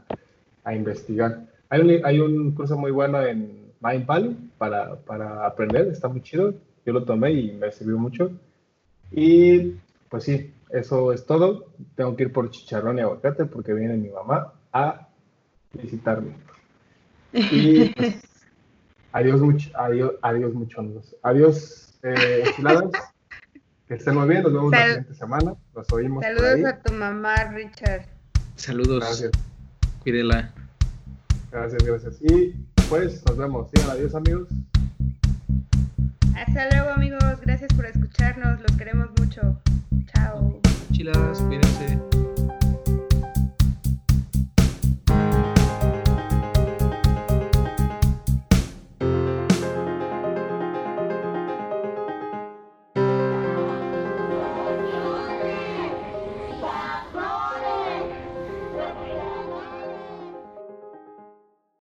a 0.64 0.74
investigar. 0.74 1.46
Hay 1.68 1.80
un, 1.80 2.04
hay 2.04 2.20
un, 2.20 2.52
curso 2.52 2.76
muy 2.76 2.90
bueno 2.90 3.22
en 3.22 3.65
Mindvalley 3.80 4.36
para, 4.58 4.96
para 4.96 5.46
aprender, 5.46 5.88
está 5.88 6.08
muy 6.08 6.22
chido, 6.22 6.54
yo 6.84 6.92
lo 6.92 7.04
tomé 7.04 7.32
y 7.32 7.52
me 7.52 7.70
sirvió 7.72 7.98
mucho. 7.98 8.30
Y 9.10 9.74
pues 10.08 10.24
sí, 10.24 10.54
eso 10.70 11.12
es 11.12 11.26
todo. 11.26 11.66
Tengo 11.94 12.16
que 12.16 12.24
ir 12.24 12.32
por 12.32 12.50
chicharrón 12.50 12.98
y 12.98 13.02
aguacate 13.02 13.44
porque 13.44 13.72
viene 13.72 13.96
mi 13.96 14.08
mamá 14.08 14.52
a 14.72 15.08
visitarme. 15.72 16.32
Y 17.32 17.90
pues, 17.90 18.22
Adiós, 19.16 19.40
mucho, 19.40 19.70
adiós, 19.78 20.12
adiós 20.20 20.52
muchos. 20.52 21.16
Adiós, 21.22 21.98
eh, 22.02 22.44
que 23.88 23.94
estén 23.94 24.14
muy 24.14 24.28
bien, 24.28 24.42
nos 24.42 24.52
vemos 24.52 24.72
la 24.72 24.84
siguiente 24.84 25.14
semana. 25.14 25.54
Nos 25.74 25.90
oímos. 25.90 26.22
Saludos 26.22 26.64
a 26.66 26.82
tu 26.82 26.92
mamá, 26.92 27.34
Richard. 27.44 28.04
Saludos. 28.56 29.00
Gracias. 29.00 29.32
Cuídela. 30.02 30.52
Gracias, 31.50 31.82
gracias. 31.82 32.20
Y 32.20 32.54
pues 32.88 33.22
nos 33.26 33.36
vemos. 33.36 33.68
Sí, 33.74 33.82
adiós, 33.90 34.14
amigos. 34.14 34.48
Hasta 36.34 36.68
luego, 36.70 36.90
amigos. 36.90 37.40
Gracias 37.42 37.72
por 37.74 37.86
escucharnos. 37.86 38.60
Los 38.60 38.76
queremos 38.76 39.08
mucho. 39.18 39.60
Chao. 40.14 40.60
Chilas, 40.92 41.40
cuídense. 41.42 41.98